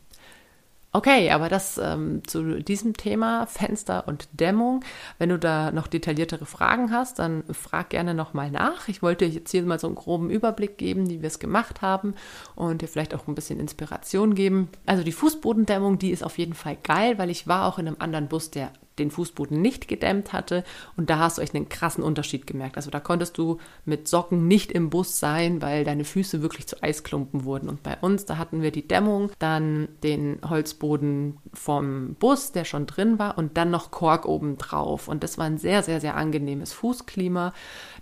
Okay, 0.96 1.30
aber 1.32 1.50
das 1.50 1.78
ähm, 1.78 2.26
zu 2.26 2.62
diesem 2.62 2.96
Thema 2.96 3.48
Fenster 3.48 4.08
und 4.08 4.30
Dämmung. 4.32 4.82
Wenn 5.18 5.28
du 5.28 5.38
da 5.38 5.74
noch 5.74 5.88
detailliertere 5.88 6.46
Fragen 6.46 6.90
hast, 6.90 7.20
dann 7.20 7.44
frag 7.52 7.90
gerne 7.90 8.14
nochmal 8.14 8.50
nach. 8.50 8.88
Ich 8.88 9.02
wollte 9.02 9.26
jetzt 9.26 9.52
hier 9.52 9.64
mal 9.64 9.78
so 9.78 9.88
einen 9.88 9.98
groben 9.98 10.30
Überblick 10.30 10.78
geben, 10.78 11.10
wie 11.10 11.22
wir 11.22 11.28
es 11.28 11.40
gemacht 11.40 11.82
haben 11.82 12.14
und 12.56 12.82
dir 12.82 12.88
vielleicht 12.88 13.14
auch 13.14 13.28
ein 13.28 13.36
bisschen 13.36 13.60
Inspiration 13.60 14.36
geben. 14.36 14.70
Also 14.86 15.04
die 15.04 15.12
Fußbodendämmung, 15.12 16.00
die 16.00 16.12
ist 16.12 16.24
auf 16.24 16.38
jeden 16.38 16.54
Fall 16.54 16.78
geil, 16.82 17.18
weil 17.18 17.30
ich 17.30 17.46
war 17.46 17.66
auch 17.66 17.78
in 17.78 17.88
einem 17.90 17.98
anderen 18.00 18.30
Bus, 18.30 18.50
der 18.52 18.72
den 19.00 19.12
Fußboden 19.12 19.62
nicht 19.62 19.88
gedämmt 19.88 20.34
hatte. 20.34 20.64
Und 20.98 21.10
da 21.10 21.20
hast 21.20 21.38
du 21.38 21.42
echt 21.42 21.56
einen 21.56 21.70
krassen 21.70 22.04
Unterschied 22.04 22.48
gemerkt. 22.48 22.78
Also 22.78 22.90
da 22.90 23.00
konntest 23.00 23.38
du 23.38 23.58
mit 23.86 24.08
Socken 24.08 24.48
nicht 24.48 24.72
im 24.72 24.90
Bus 24.90 25.20
sein, 25.20 25.62
weil 25.62 25.84
deine 25.84 26.06
Füße 26.06 26.42
wirklich 26.42 26.68
zu 26.68 26.82
Eisklumpen 26.82 27.44
wurden. 27.44 27.70
Und 27.70 27.84
bei 27.84 27.98
uns, 27.98 28.26
da 28.26 28.38
hatten 28.38 28.62
wir 28.62 28.72
die 28.72 28.88
Dämmung, 28.88 29.32
dann 29.40 29.90
den 30.04 30.40
Holzboden 30.48 31.38
vom 31.54 32.16
Bus, 32.20 32.52
der 32.52 32.66
schon 32.66 32.86
drin 32.86 33.20
war, 33.20 33.38
und 33.38 33.58
dann 33.58 33.72
noch 33.72 33.92
Kork 33.92 34.26
oben 34.26 34.58
drauf. 34.58 35.08
Und 35.08 35.24
das 35.24 35.38
war 35.38 35.46
ein 35.46 35.58
sehr, 35.58 35.84
sehr, 35.84 36.00
sehr 36.00 36.16
angenehmes 36.16 36.74
Fußklima. 36.74 37.54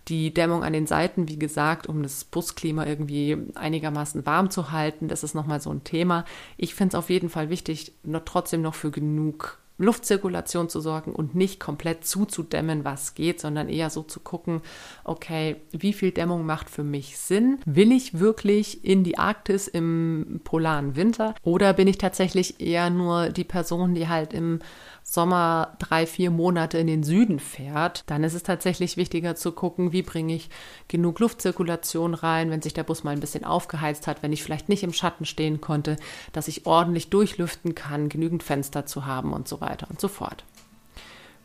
Die 0.10 0.34
Dämmung 0.34 0.64
an 0.64 0.74
den 0.74 0.86
Seiten, 0.86 1.30
wie 1.30 1.40
gesagt, 1.40 1.88
um 1.88 2.04
das 2.04 2.26
Busklima 2.26 2.86
irgendwie 2.86 3.38
einigermaßen 3.56 4.26
warm 4.26 4.50
zu 4.50 4.72
halten, 4.72 5.08
das 5.08 5.24
ist 5.24 5.34
nochmal 5.34 5.62
so 5.62 5.70
ein 5.72 5.84
Thema. 5.84 6.26
Ich 6.58 6.76
finde 6.76 6.96
es 6.98 7.00
auf 7.00 7.10
jeden 7.10 7.30
Fall 7.30 7.50
wichtig, 7.50 7.94
noch 8.04 8.24
trotzdem 8.26 8.62
noch 8.62 8.76
für 8.76 8.92
genug 8.92 9.63
Luftzirkulation 9.78 10.70
zu 10.70 10.80
sorgen 10.80 11.14
und 11.14 11.36
nicht 11.36 11.60
komplett 11.60 12.06
zuzudämmen, 12.06 12.86
was 12.86 13.16
geht, 13.16 13.40
sondern 13.40 13.70
eher 13.70 13.90
so 13.90 14.04
zu 14.04 14.20
gucken, 14.20 14.62
okay, 15.04 15.58
wie 15.72 15.94
viel 15.94 16.12
Dämmung 16.12 16.46
macht 16.46 16.70
für 16.70 16.84
mich 16.84 17.18
Sinn? 17.18 17.60
Will 17.66 17.92
ich 17.92 18.20
wirklich 18.20 18.86
in 18.86 19.04
die 19.04 19.18
Arktis 19.18 19.68
im 19.68 20.42
polaren 20.44 20.96
Winter 20.96 21.34
oder 21.44 21.74
bin 21.74 21.88
ich 21.88 21.98
tatsächlich 21.98 22.60
eher 22.60 22.90
nur 22.90 23.30
die 23.30 23.44
Person, 23.44 23.96
die 23.96 24.08
halt 24.08 24.34
im 24.34 24.60
Sommer 25.04 25.76
drei, 25.80 26.08
vier 26.08 26.32
Monate 26.32 26.78
in 26.78 26.88
den 26.88 27.04
Süden 27.04 27.40
fährt, 27.40 28.04
dann 28.08 28.24
ist 28.24 28.34
es 28.34 28.44
tatsächlich 28.44 28.98
wichtiger 28.98 29.36
zu 29.36 29.52
gucken, 29.52 29.92
wie 29.92 30.02
bringe 30.02 30.34
ich 30.34 30.50
genug 30.88 31.20
Luftzirkulation 31.20 32.14
rein, 32.14 32.50
wenn 32.50 32.62
sich 32.62 32.74
der 32.74 32.84
Bus 32.84 33.04
mal 33.04 33.12
ein 33.12 33.20
bisschen 33.20 33.44
aufgeheizt 33.44 34.08
hat, 34.08 34.24
wenn 34.24 34.34
ich 34.34 34.44
vielleicht 34.44 34.70
nicht 34.70 34.84
im 34.84 34.94
Schatten 34.94 35.26
stehen 35.26 35.62
konnte, 35.62 35.98
dass 36.32 36.48
ich 36.48 36.66
ordentlich 36.66 37.10
durchlüften 37.10 37.76
kann, 37.76 38.10
genügend 38.10 38.44
Fenster 38.44 38.86
zu 38.86 39.06
haben 39.06 39.34
und 39.34 39.48
so 39.48 39.62
weiter 39.62 39.88
und 39.90 40.00
so 40.00 40.08
fort. 40.08 40.44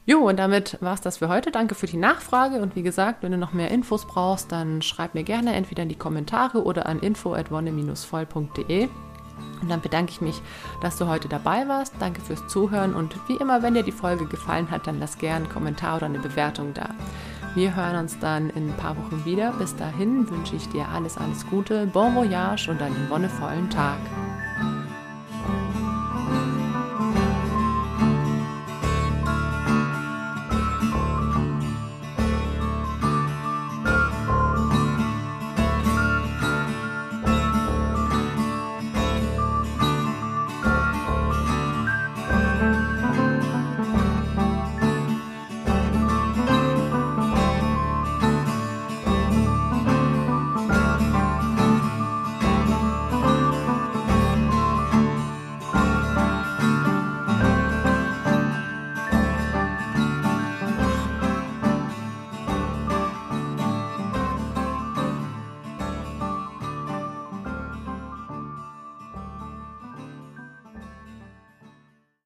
Jo, 0.08 0.26
und 0.26 0.38
damit 0.38 0.78
war 0.80 0.94
es 0.94 1.02
das 1.02 1.18
für 1.18 1.28
heute. 1.28 1.50
Danke 1.50 1.74
für 1.74 1.86
die 1.86 1.98
Nachfrage. 1.98 2.62
Und 2.62 2.76
wie 2.76 2.82
gesagt, 2.82 3.22
wenn 3.22 3.32
du 3.32 3.36
noch 3.36 3.52
mehr 3.52 3.70
Infos 3.70 4.06
brauchst, 4.06 4.50
dann 4.50 4.80
schreib 4.80 5.14
mir 5.14 5.22
gerne 5.22 5.52
entweder 5.52 5.82
in 5.82 5.90
die 5.90 5.96
Kommentare 5.96 6.64
oder 6.64 6.86
an 6.86 7.00
info.wonne-voll.de. 7.00 8.88
Und 9.60 9.70
dann 9.70 9.80
bedanke 9.80 10.12
ich 10.12 10.20
mich, 10.20 10.40
dass 10.80 10.96
du 10.96 11.06
heute 11.08 11.28
dabei 11.28 11.68
warst. 11.68 11.94
Danke 11.98 12.20
fürs 12.20 12.46
Zuhören 12.48 12.94
und 12.94 13.16
wie 13.28 13.36
immer, 13.36 13.62
wenn 13.62 13.74
dir 13.74 13.82
die 13.82 13.92
Folge 13.92 14.26
gefallen 14.26 14.70
hat, 14.70 14.86
dann 14.86 15.00
lass 15.00 15.18
gerne 15.18 15.44
einen 15.44 15.52
Kommentar 15.52 15.96
oder 15.96 16.06
eine 16.06 16.18
Bewertung 16.18 16.74
da. 16.74 16.90
Wir 17.54 17.74
hören 17.74 17.96
uns 17.96 18.18
dann 18.18 18.50
in 18.50 18.68
ein 18.68 18.76
paar 18.76 18.96
Wochen 18.96 19.24
wieder. 19.24 19.52
Bis 19.52 19.74
dahin 19.74 20.28
wünsche 20.30 20.54
ich 20.54 20.68
dir 20.68 20.86
alles, 20.88 21.16
alles 21.18 21.46
Gute, 21.46 21.86
bon 21.86 22.14
voyage 22.14 22.70
und 22.70 22.80
einen 22.80 23.10
wonnevollen 23.10 23.68
Tag. 23.70 23.98